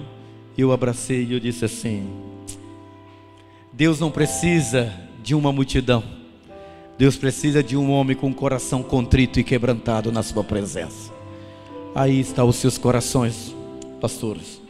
[0.57, 2.09] Eu abracei e eu disse assim:
[3.71, 6.18] Deus não precisa de uma multidão.
[6.99, 11.13] Deus precisa de um homem com o coração contrito e quebrantado na sua presença.
[11.95, 13.55] Aí estão os seus corações,
[14.01, 14.61] pastores.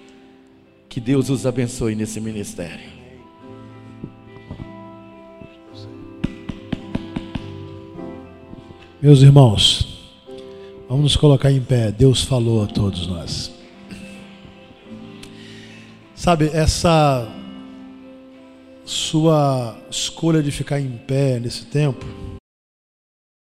[0.88, 2.88] Que Deus os abençoe nesse ministério.
[9.02, 10.14] Meus irmãos,
[10.88, 11.92] vamos nos colocar em pé.
[11.92, 13.52] Deus falou a todos nós.
[16.14, 17.28] Sabe, essa
[18.86, 22.19] sua escolha de ficar em pé nesse tempo